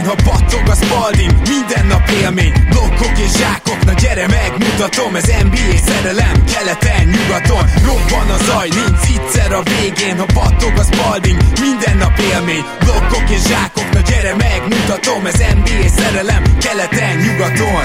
végén, 0.00 0.16
ha 0.16 0.30
battog 0.30 0.68
a 0.68 0.74
spalding 0.74 1.32
Minden 1.48 1.86
nap 1.86 2.08
élmény, 2.22 2.52
blokkok 2.70 3.18
és 3.18 3.32
zsákok 3.38 3.84
Na 3.84 3.92
gyere 3.92 4.26
megmutatom, 4.26 5.14
ez 5.14 5.26
NBA 5.42 5.76
szerelem 5.86 6.44
Keleten, 6.52 7.04
nyugaton, 7.14 7.64
robban 7.86 8.28
a 8.36 8.38
zaj 8.44 8.68
Nincs 8.68 9.04
egyszer 9.16 9.52
a 9.52 9.62
végén, 9.62 10.18
ha 10.18 10.26
battog 10.34 10.72
a 10.76 10.82
spalding 10.90 11.38
Minden 11.60 11.96
nap 11.96 12.18
élmény, 12.32 12.64
blokkok 12.84 13.30
és 13.30 13.42
zsákok 13.42 13.88
Na 13.92 14.00
gyere 14.00 14.34
megmutatom, 14.36 15.26
ez 15.26 15.38
NBA 15.56 15.88
szerelem 15.88 16.42
Keleten, 16.64 17.16
nyugaton 17.16 17.84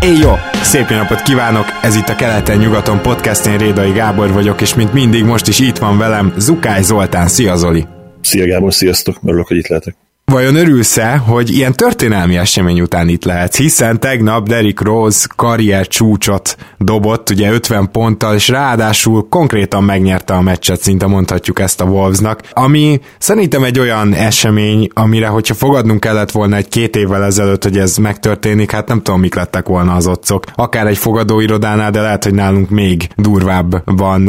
Éj 0.00 0.18
jó! 0.18 0.32
Szép 0.62 0.88
napot 0.88 1.22
kívánok! 1.22 1.66
Ez 1.82 1.96
itt 1.96 2.08
a 2.08 2.14
Keleten-nyugaton 2.14 3.02
podcast, 3.02 3.46
én 3.46 3.58
Rédai 3.58 3.92
Gábor 3.92 4.32
vagyok, 4.32 4.60
és 4.60 4.74
mint 4.74 4.92
mindig 4.92 5.24
most 5.24 5.48
is 5.48 5.58
itt 5.58 5.78
van 5.78 5.98
velem 5.98 6.32
Zukály 6.36 6.82
Zoltán. 6.82 7.28
Szia 7.28 7.56
Zoli! 7.56 7.93
Szia 8.24 8.46
Gábor, 8.46 8.74
sziasztok! 8.74 9.18
Örülök, 9.24 9.46
hogy 9.46 9.56
itt 9.56 9.66
lehetek. 9.66 9.96
Vajon 10.34 10.54
örülsz-e, 10.56 11.16
hogy 11.16 11.50
ilyen 11.50 11.72
történelmi 11.72 12.36
esemény 12.36 12.80
után 12.80 13.08
itt 13.08 13.24
lehetsz? 13.24 13.56
Hiszen 13.56 14.00
tegnap 14.00 14.48
Derrick 14.48 14.80
Rose 14.80 15.26
karrier 15.36 15.86
csúcsot 15.86 16.56
dobott, 16.78 17.30
ugye 17.30 17.52
50 17.52 17.90
ponttal, 17.90 18.34
és 18.34 18.48
ráadásul 18.48 19.26
konkrétan 19.28 19.84
megnyerte 19.84 20.34
a 20.34 20.40
meccset, 20.40 20.80
szinte 20.80 21.06
mondhatjuk 21.06 21.60
ezt 21.60 21.80
a 21.80 21.84
Wolvesnak, 21.84 22.40
ami 22.52 23.00
szerintem 23.18 23.64
egy 23.64 23.78
olyan 23.78 24.14
esemény, 24.14 24.88
amire, 24.94 25.26
hogyha 25.26 25.54
fogadnunk 25.54 26.00
kellett 26.00 26.30
volna 26.30 26.56
egy 26.56 26.68
két 26.68 26.96
évvel 26.96 27.24
ezelőtt, 27.24 27.62
hogy 27.62 27.78
ez 27.78 27.96
megtörténik, 27.96 28.70
hát 28.70 28.88
nem 28.88 29.02
tudom, 29.02 29.20
mik 29.20 29.34
lettek 29.34 29.66
volna 29.66 29.94
az 29.94 30.06
otcok. 30.06 30.44
Akár 30.54 30.86
egy 30.86 30.98
fogadóirodánál, 30.98 31.90
de 31.90 32.00
lehet, 32.00 32.24
hogy 32.24 32.34
nálunk 32.34 32.70
még 32.70 33.08
durvább 33.16 33.82
van, 33.84 34.20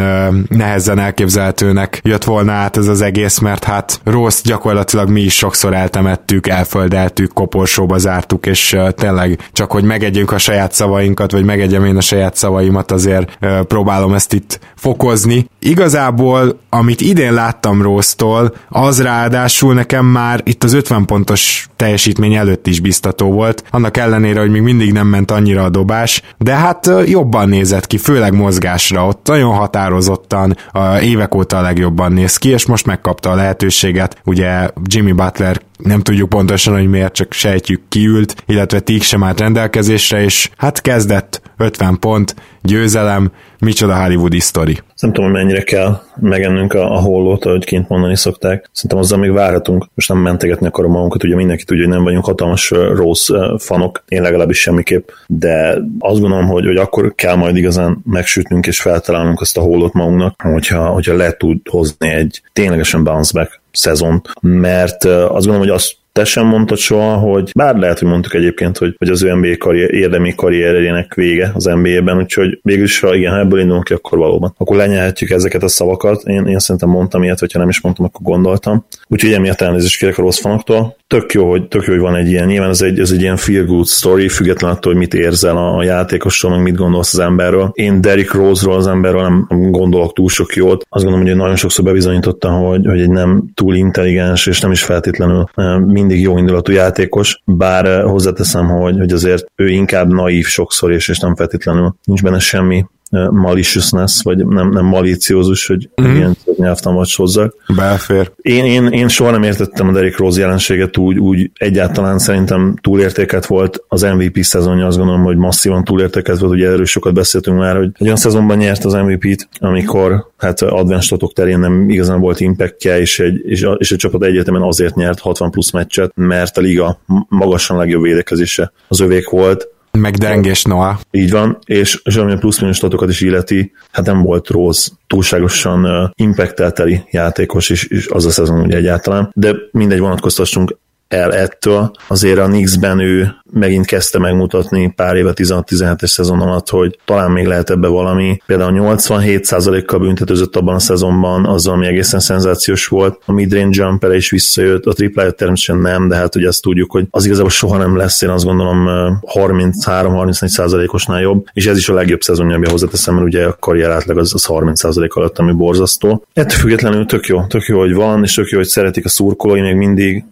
nehezen 0.50 1.00
elképzelhetőnek 1.00 2.00
jött 2.04 2.24
volna 2.24 2.52
át 2.52 2.78
ez 2.78 2.88
az 2.88 3.02
egész, 3.02 3.40
mert 3.40 3.64
hát 3.64 4.00
Rose 4.04 4.40
gyakorlatilag 4.44 5.10
mi 5.10 5.22
is 5.22 5.36
sokszor 5.36 5.74
el 5.74 5.90
eltemettük, 5.96 6.48
elföldeltük, 6.48 7.34
koporsóba 7.34 7.98
zártuk, 7.98 8.46
és 8.46 8.78
tényleg 8.90 9.50
csak, 9.52 9.72
hogy 9.72 9.84
megegyünk 9.84 10.32
a 10.32 10.38
saját 10.38 10.72
szavainkat, 10.72 11.32
vagy 11.32 11.46
megegyem 11.46 11.86
én 11.86 11.98
a 11.98 12.02
saját 12.02 12.36
szavaimat, 12.36 12.92
azért 12.92 13.38
próbálom 13.68 14.14
ezt 14.14 14.34
itt 14.34 14.60
fokozni. 14.76 15.50
Igazából, 15.60 16.60
amit 16.70 17.02
idén 17.02 17.34
láttam 17.34 17.82
Róztól, 17.82 18.54
az 18.70 19.02
ráadásul 19.02 19.74
nekem 19.74 20.06
már 20.06 20.42
itt 20.44 20.64
az 20.64 20.74
50 20.74 21.06
pontos 21.06 21.68
teljesítmény 21.76 22.34
előtt 22.34 22.68
is 22.68 22.80
biztató 22.80 23.32
volt, 23.32 23.64
annak 23.70 23.98
ellenére, 23.98 24.40
hogy 24.40 24.50
még 24.50 24.62
mindig 24.62 24.92
nem 24.92 25.08
ment 25.08 25.32
annyira 25.32 25.64
a 25.64 25.70
dobás, 25.70 26.22
de 26.38 26.56
hát 26.56 26.92
jobban 27.06 27.50
nézett 27.50 27.88
ki, 27.88 27.98
főleg 27.98 28.34
mozgásra, 28.34 29.08
ott 29.08 29.28
nagyon 29.28 29.54
határozottan, 29.54 30.58
a 30.72 30.98
évek 30.98 31.36
óta 31.36 31.58
a 31.58 31.62
legjobban 31.62 32.12
néz 32.12 32.38
ki, 32.38 32.50
és 32.50 32.66
most 32.66 32.86
megkapta 32.86 33.30
a 33.30 33.36
lehetőséget, 33.36 34.18
ugye 34.24 34.70
Jimmy 34.84 35.12
Butler 35.12 35.62
nem 35.78 36.02
tudjuk 36.02 36.30
pontosan, 36.30 36.74
hogy 36.74 36.88
miért, 36.88 37.14
csak 37.14 37.34
sejtjük 37.34 37.82
kiült, 37.90 38.36
illetve 38.46 38.80
Tík 38.80 39.02
sem 39.02 39.24
állt 39.24 39.40
rendelkezésre, 39.40 40.22
és 40.24 40.50
hát 40.58 40.82
kezdett 40.82 41.42
50 41.58 42.00
pont, 42.00 42.36
győzelem, 42.62 43.32
micsoda 43.60 44.04
hollywoodi 44.04 44.40
sztori. 44.40 44.78
Nem 45.00 45.14
tudom, 45.14 45.32
mennyire 45.32 45.62
kell 45.62 46.02
megennünk 46.16 46.74
a, 46.74 46.92
a 46.92 47.00
hollót, 47.00 47.46
ahogy 47.46 47.66
kint 47.66 47.90
mondani 47.90 48.16
szokták. 48.16 48.70
Szerintem 48.72 49.00
azzal 49.00 49.20
még 49.20 49.32
várhatunk. 49.32 49.88
Most 49.96 50.10
nem 50.10 50.18
mentegetni 50.18 50.68
akarom 50.68 50.92
magunkat, 50.92 51.24
ugye 51.24 51.36
mindenki 51.36 51.64
tudja, 51.64 51.84
hogy 51.84 51.94
nem 51.94 52.04
vagyunk 52.04 52.26
hatalmas 52.26 52.70
rossz 52.70 53.30
fanok, 53.58 54.04
én 54.08 54.22
legalábbis 54.22 54.60
semmiképp, 54.60 55.10
de 55.28 55.82
azt 56.00 56.20
gondolom, 56.20 56.48
hogy, 56.48 56.66
hogy 56.66 56.78
akkor 56.78 57.16
kell 57.16 57.36
majd 57.36 57.58
igazán 57.58 58.02
megsütnünk 58.06 58.68
és 58.68 58.82
feltalálnunk 58.82 59.42
azt 59.42 59.58
a 59.58 59.62
hollót 59.62 59.94
magunknak, 59.94 60.42
hogyha, 60.42 60.88
hogyha 60.88 61.16
le 61.16 61.32
tud 61.32 61.68
hozni 61.70 62.10
egy 62.10 62.42
ténylegesen 62.54 63.04
bounce 63.04 63.40
back 63.40 63.64
szezont, 63.76 64.30
mert 64.42 65.04
azt 65.06 65.30
gondolom, 65.46 65.60
hogy 65.60 65.70
azt 65.70 65.96
te 66.16 66.24
sem 66.24 66.46
mondtad 66.46 66.78
soha, 66.78 67.16
hogy 67.16 67.52
bár 67.56 67.76
lehet, 67.76 68.00
hogy 68.00 68.08
mondtuk 68.08 68.34
egyébként, 68.34 68.78
hogy, 68.78 68.96
hogy 68.98 69.10
az 69.10 69.24
ő 69.24 69.34
NBA 69.34 69.58
karrier, 69.58 69.94
érdemi 69.94 70.36
karrierjének 70.36 71.14
vége 71.14 71.52
az 71.54 71.64
NBA-ben, 71.64 72.18
úgyhogy 72.18 72.60
végülis, 72.62 73.00
ha 73.00 73.16
igen, 73.16 73.32
ha 73.32 73.40
ebből 73.40 73.60
indulunk 73.60 73.84
ki, 73.84 73.94
akkor 73.94 74.18
valóban. 74.18 74.54
Akkor 74.58 74.78
lenyelhetjük 74.78 75.30
ezeket 75.30 75.64
a 75.64 75.68
szavakat. 75.68 76.24
Én, 76.24 76.46
én 76.46 76.60
szerintem 76.60 76.90
mondtam 76.90 77.24
ilyet, 77.24 77.40
hogyha 77.40 77.60
nem 77.60 77.70
is 77.70 77.82
mondtam, 77.82 78.06
akkor 78.06 78.22
gondoltam. 78.22 78.86
Úgyhogy 79.08 79.34
emiatt 79.34 79.62
elnézést 79.62 79.98
kérek 79.98 80.18
a 80.18 80.22
rossz 80.22 80.40
fanoktól. 80.40 80.96
Tök 81.08 81.34
jó, 81.34 81.50
hogy, 81.50 81.68
tök 81.68 81.84
jó, 81.86 81.94
hogy 81.94 82.02
van 82.02 82.16
egy 82.16 82.28
ilyen, 82.28 82.48
nyilván 82.48 82.70
ez 82.70 82.82
egy, 82.82 83.00
ez 83.00 83.12
egy 83.12 83.22
ilyen 83.22 83.38
feel 83.38 83.66
good 83.66 83.88
story, 83.88 84.28
független 84.28 84.72
attól, 84.72 84.92
hogy 84.92 85.02
mit 85.02 85.14
érzel 85.14 85.58
a, 85.58 85.78
a 85.78 85.84
játékosról, 85.84 86.52
meg 86.52 86.62
mit 86.62 86.76
gondolsz 86.76 87.14
az 87.14 87.20
emberről. 87.20 87.72
Én 87.74 88.02
Derrick 88.02 88.34
Rose-ról 88.34 88.76
az 88.76 88.88
emberről 88.88 89.22
nem 89.22 89.48
gondolok 89.72 90.14
túl 90.14 90.30
sok 90.30 90.56
jót. 90.56 90.86
Azt 90.90 91.04
gondolom, 91.04 91.28
hogy 91.28 91.36
nagyon 91.36 91.56
sokszor 91.56 91.86
bebizonyította, 91.86 92.50
hogy, 92.50 92.86
hogy 92.86 93.02
egy 93.02 93.10
nem 93.10 93.44
túl 93.54 93.76
intelligens 93.76 94.48
és 94.48 94.60
nem 94.60 94.72
is 94.72 94.84
feltétlenül 94.84 95.46
eh, 95.56 95.80
mindig 96.06 96.24
jó 96.24 96.38
indulatú 96.38 96.72
játékos, 96.72 97.42
bár 97.46 97.86
eh, 97.86 98.04
hozzáteszem, 98.04 98.68
hogy, 98.68 98.98
hogy 98.98 99.12
azért 99.12 99.46
ő 99.56 99.70
inkább 99.70 100.08
naív 100.08 100.46
sokszor, 100.46 100.92
és, 100.92 101.08
és 101.08 101.20
nem 101.20 101.36
feltétlenül 101.36 101.96
nincs 102.04 102.22
benne 102.22 102.40
semmi 102.40 102.86
maliciousness, 103.32 104.22
vagy 104.22 104.48
nem, 104.48 104.70
nem 104.70 104.86
malíciózus, 104.86 105.68
hogy 105.68 105.90
mm-hmm. 106.02 106.16
ilyen 106.16 106.38
nyelvtanvat 106.58 107.12
hozzak. 107.16 107.56
Belfér. 107.76 108.32
Én, 108.42 108.66
én, 108.66 108.88
én 108.88 109.08
soha 109.08 109.32
nem 109.32 109.44
értettem 109.44 109.88
a 109.88 109.92
Derrick 109.92 110.18
Rose 110.18 110.40
jelenséget 110.40 110.98
úgy, 110.98 111.20
úgy 111.20 111.52
egyáltalán 111.54 112.20
szerintem 112.20 112.76
túlértéket 112.82 113.46
volt 113.46 113.84
az 113.88 114.02
MVP 114.02 114.38
szezonja, 114.44 114.86
azt 114.86 114.98
gondolom, 114.98 115.24
hogy 115.24 115.38
masszívan 115.38 115.84
túlértéket 115.84 116.40
volt, 116.40 116.54
ugye 116.54 116.68
erről 116.68 116.86
sokat 116.86 117.14
beszéltünk 117.14 117.58
már, 117.58 117.76
hogy 117.76 117.90
egy 117.94 118.06
olyan 118.06 118.16
szezonban 118.16 118.58
nyert 118.58 118.86
az 118.86 118.94
MVP-t, 118.94 119.48
amikor 119.60 120.28
hát 120.38 120.62
advanced 120.62 121.20
terén 121.34 121.60
nem 121.60 121.90
igazán 121.90 122.20
volt 122.20 122.40
impactja, 122.40 122.98
és 122.98 123.20
egy, 123.20 123.42
és, 123.46 123.64
a, 123.64 123.72
és 123.72 123.92
egy 123.92 123.98
csapat 123.98 124.24
egyetemen 124.24 124.62
azért 124.62 124.96
nyert 124.96 125.20
60 125.20 125.52
plusz 125.52 125.72
meccset, 125.72 126.12
mert 126.16 126.58
a 126.58 126.62
liga 126.62 127.00
magasan 127.28 127.78
legjobb 127.78 128.02
védekezése 128.02 128.72
az 128.88 129.00
övék 129.00 129.30
volt, 129.30 129.70
meg 130.00 130.16
Dengés 130.16 130.64
Noah. 130.64 130.98
Így 131.12 131.32
van, 131.32 131.58
és, 131.66 132.02
és 132.04 132.16
ami 132.16 132.32
a 132.32 132.38
plusz-minus 132.38 132.78
statokat 132.78 133.10
is 133.10 133.22
illeti, 133.22 133.72
hát 133.92 134.06
nem 134.06 134.22
volt 134.22 134.50
rossz, 134.50 134.90
túlságosan 135.08 135.86
uh, 135.86 136.10
impactelteli 136.16 137.04
játékos 137.12 137.70
is, 137.70 137.84
is 137.84 138.08
az 138.08 138.26
a 138.26 138.30
szezon 138.30 138.60
ugye 138.60 138.76
egyáltalán, 138.76 139.32
de 139.34 139.56
mindegy 139.72 140.00
vonatkoztassunk 140.00 140.78
el 141.08 141.34
ettől. 141.34 141.92
Azért 142.08 142.40
a 142.40 142.46
Knicks-ben 142.46 143.00
ő 143.00 143.36
megint 143.52 143.86
kezdte 143.86 144.20
megmutatni 144.20 144.94
pár 144.96 145.16
éve 145.16 145.32
16-17-es 145.36 146.08
szezon 146.08 146.42
alatt, 146.42 146.70
hogy 146.70 147.00
talán 147.06 147.32
még 147.32 147.46
lehet 147.46 147.70
ebbe 147.70 147.88
valami. 147.88 148.38
Például 148.46 148.72
87%-kal 148.76 150.00
büntetőzött 150.00 150.56
abban 150.56 150.76
a 150.76 150.80
szezonban, 150.80 151.46
azzal, 151.46 151.74
ami 151.74 151.86
egészen 151.86 152.20
szenzációs 152.20 152.88
volt. 152.88 153.22
A 153.26 153.32
midrange 153.32 153.84
jumper 153.84 154.16
is 154.16 154.30
visszajött, 154.30 154.86
a 154.86 154.94
triplája 154.94 155.32
természetesen 155.32 155.82
nem, 155.82 156.08
de 156.08 156.16
hát 156.16 156.36
ugye 156.36 156.48
azt 156.48 156.62
tudjuk, 156.62 156.92
hogy 156.92 157.08
az 157.10 157.26
igazából 157.26 157.50
soha 157.50 157.78
nem 157.78 157.98
lesz, 157.98 158.22
én 158.22 158.30
azt 158.30 158.46
gondolom 158.46 158.88
33-34%-osnál 159.34 161.22
jobb, 161.22 161.46
és 161.54 161.66
ez 161.66 161.78
is 161.78 161.90
a 161.90 161.94
legjobb 161.94 162.22
szezonja, 162.22 162.56
ami 162.56 162.70
hozzáteszem, 162.70 163.14
mert 163.14 163.28
ugye 163.28 163.46
a 163.46 163.58
karrier 163.60 163.92
átlag 163.92 164.18
az, 164.18 164.34
az 164.34 164.46
30% 164.50 165.10
alatt, 165.10 165.38
ami 165.40 165.52
borzasztó. 165.52 166.26
Ettől 166.34 166.60
függetlenül 166.60 167.06
tök 167.06 167.26
jó, 167.26 167.46
tök 167.46 167.66
jó, 167.66 167.80
hogy 167.80 167.94
van, 167.94 168.24
és 168.24 168.34
tök 168.34 168.50
jó, 168.50 168.58
hogy 168.58 168.68
szeretik 168.68 169.06
a 169.06 169.10
szurkolói, 169.10 169.62
még 169.62 169.76
mindig 169.76 170.24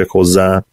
hűségesek 0.00 0.10
hozzá. 0.10 0.64